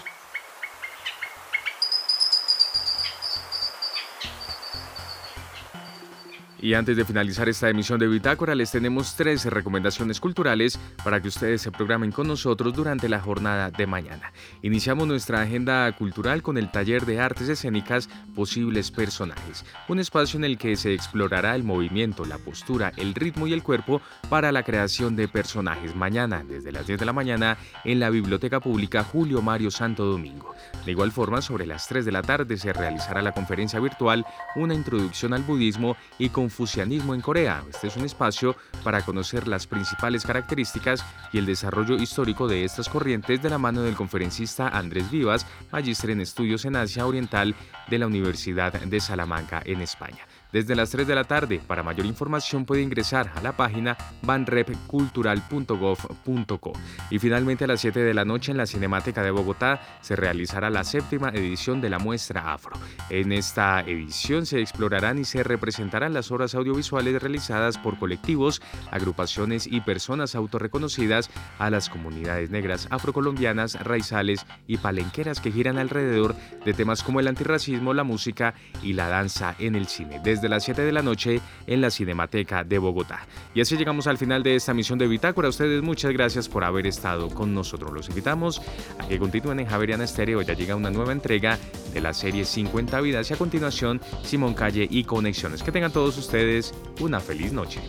[6.61, 11.29] Y antes de finalizar esta emisión de Bitácora, les tenemos tres recomendaciones culturales para que
[11.29, 14.33] ustedes se programen con nosotros durante la jornada de mañana.
[14.63, 20.45] Iniciamos nuestra agenda cultural con el taller de artes escénicas Posibles Personajes, un espacio en
[20.45, 24.65] el que se explorará el movimiento, la postura, el ritmo y el cuerpo para la
[24.65, 29.43] creación de personajes mañana, desde las 10 de la mañana, en la Biblioteca Pública Julio
[29.43, 30.55] Mario Santo Domingo.
[30.85, 34.75] De igual forma, sobre las 3 de la tarde se realizará la conferencia virtual Una
[34.75, 37.63] introducción al budismo y con Confucianismo en Corea.
[37.69, 42.89] Este es un espacio para conocer las principales características y el desarrollo histórico de estas
[42.89, 47.55] corrientes de la mano del conferencista Andrés Vivas, magíster en estudios en Asia Oriental
[47.91, 51.61] de la Universidad de Salamanca en España desde las 3 de la tarde.
[51.67, 56.73] Para mayor información puede ingresar a la página banrepcultural.gov.co.
[57.11, 60.71] Y finalmente a las 7 de la noche en la Cinemateca de Bogotá se realizará
[60.71, 62.77] la séptima edición de la muestra Afro.
[63.11, 69.67] En esta edición se explorarán y se representarán las obras audiovisuales realizadas por colectivos, agrupaciones
[69.67, 76.35] y personas autorreconocidas a las comunidades negras afrocolombianas, raizales y palenqueras que giran alrededor
[76.65, 80.65] de temas como el antirracismo, la música y la danza en el cine desde las
[80.65, 83.27] 7 de la noche en la Cinemateca de Bogotá.
[83.55, 85.49] Y así llegamos al final de esta misión de Bitácora.
[85.49, 87.93] Ustedes muchas gracias por haber estado con nosotros.
[87.93, 88.63] Los invitamos
[88.99, 90.41] a que continúen en Javeriana Estéreo.
[90.43, 91.59] Ya llega una nueva entrega
[91.93, 95.63] de la serie 50 vidas y a continuación Simón Calle y Conexiones.
[95.63, 97.81] Que tengan todos ustedes una feliz noche.